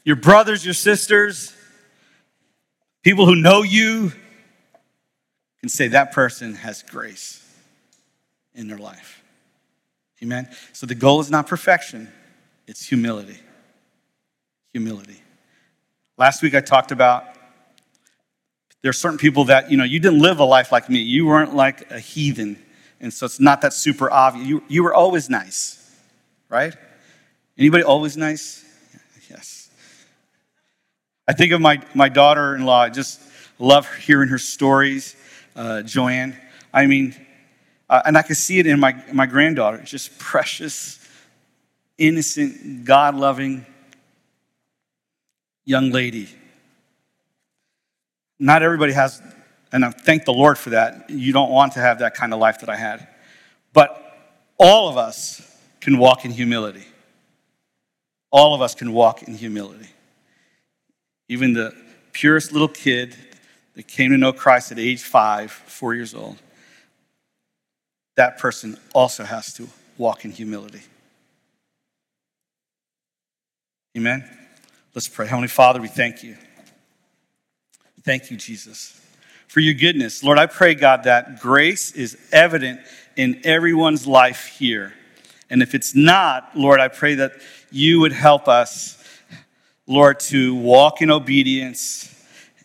your 0.04 0.16
brothers, 0.16 0.64
your 0.64 0.74
sisters, 0.74 1.54
people 3.02 3.26
who 3.26 3.36
know 3.36 3.62
you 3.62 4.12
can 5.60 5.68
say 5.68 5.88
that 5.88 6.12
person 6.12 6.54
has 6.54 6.82
grace 6.82 7.38
in 8.54 8.68
their 8.68 8.78
life. 8.78 9.22
Amen? 10.22 10.48
So 10.72 10.86
the 10.86 10.94
goal 10.94 11.20
is 11.20 11.30
not 11.30 11.46
perfection, 11.46 12.08
it's 12.66 12.86
humility. 12.86 13.38
Humility. 14.72 15.20
Last 16.16 16.42
week 16.42 16.54
I 16.54 16.60
talked 16.60 16.92
about 16.92 17.24
there 18.82 18.90
are 18.90 18.94
certain 18.94 19.18
people 19.18 19.44
that, 19.44 19.70
you 19.70 19.76
know, 19.76 19.84
you 19.84 20.00
didn't 20.00 20.20
live 20.20 20.40
a 20.40 20.44
life 20.44 20.72
like 20.72 20.88
me. 20.88 20.98
You 20.98 21.26
weren't 21.26 21.54
like 21.54 21.90
a 21.90 22.00
heathen. 22.00 22.60
And 23.00 23.12
so 23.12 23.26
it's 23.26 23.38
not 23.38 23.60
that 23.62 23.72
super 23.72 24.10
obvious. 24.10 24.46
You, 24.46 24.62
you 24.68 24.82
were 24.82 24.92
always 24.92 25.30
nice, 25.30 25.81
right? 26.52 26.76
Anybody 27.56 27.82
always 27.82 28.16
nice? 28.16 28.62
Yes. 29.30 29.70
I 31.26 31.32
think 31.32 31.52
of 31.52 31.62
my, 31.62 31.80
my 31.94 32.10
daughter 32.10 32.54
in 32.54 32.66
law. 32.66 32.82
I 32.82 32.90
just 32.90 33.20
love 33.58 33.92
hearing 33.94 34.28
her 34.28 34.36
stories, 34.36 35.16
uh, 35.56 35.80
Joanne. 35.80 36.36
I 36.72 36.86
mean, 36.86 37.16
uh, 37.88 38.02
and 38.04 38.18
I 38.18 38.22
can 38.22 38.34
see 38.34 38.58
it 38.58 38.66
in 38.66 38.78
my, 38.78 39.02
my 39.12 39.24
granddaughter. 39.24 39.78
Just 39.78 40.18
precious, 40.18 40.98
innocent, 41.96 42.84
God 42.84 43.14
loving 43.14 43.64
young 45.64 45.90
lady. 45.90 46.28
Not 48.38 48.62
everybody 48.62 48.92
has, 48.92 49.22
and 49.72 49.86
I 49.86 49.90
thank 49.90 50.26
the 50.26 50.34
Lord 50.34 50.58
for 50.58 50.70
that. 50.70 51.08
You 51.08 51.32
don't 51.32 51.50
want 51.50 51.72
to 51.74 51.80
have 51.80 52.00
that 52.00 52.14
kind 52.14 52.34
of 52.34 52.40
life 52.40 52.60
that 52.60 52.68
I 52.68 52.76
had. 52.76 53.08
But 53.72 53.98
all 54.58 54.90
of 54.90 54.98
us 54.98 55.48
can 55.82 55.98
walk 55.98 56.24
in 56.24 56.30
humility. 56.30 56.84
All 58.30 58.54
of 58.54 58.62
us 58.62 58.74
can 58.74 58.92
walk 58.92 59.24
in 59.24 59.34
humility. 59.34 59.88
Even 61.28 61.52
the 61.52 61.74
purest 62.12 62.52
little 62.52 62.68
kid 62.68 63.16
that 63.74 63.88
came 63.88 64.12
to 64.12 64.16
know 64.16 64.32
Christ 64.32 64.70
at 64.70 64.78
age 64.78 65.02
five, 65.02 65.50
four 65.50 65.94
years 65.94 66.14
old, 66.14 66.38
that 68.16 68.38
person 68.38 68.78
also 68.94 69.24
has 69.24 69.52
to 69.54 69.68
walk 69.98 70.24
in 70.24 70.30
humility. 70.30 70.82
Amen? 73.96 74.24
Let's 74.94 75.08
pray. 75.08 75.26
Heavenly 75.26 75.48
Father, 75.48 75.80
we 75.80 75.88
thank 75.88 76.22
you. 76.22 76.36
Thank 78.04 78.30
you, 78.30 78.36
Jesus, 78.36 79.00
for 79.48 79.60
your 79.60 79.74
goodness. 79.74 80.22
Lord, 80.22 80.38
I 80.38 80.46
pray, 80.46 80.74
God, 80.74 81.04
that 81.04 81.40
grace 81.40 81.92
is 81.92 82.16
evident 82.30 82.80
in 83.16 83.40
everyone's 83.44 84.06
life 84.06 84.46
here. 84.46 84.94
And 85.52 85.62
if 85.62 85.74
it's 85.74 85.94
not, 85.94 86.56
Lord, 86.56 86.80
I 86.80 86.88
pray 86.88 87.16
that 87.16 87.34
you 87.70 88.00
would 88.00 88.12
help 88.12 88.48
us, 88.48 88.96
Lord, 89.86 90.18
to 90.20 90.54
walk 90.54 91.02
in 91.02 91.10
obedience 91.10 92.08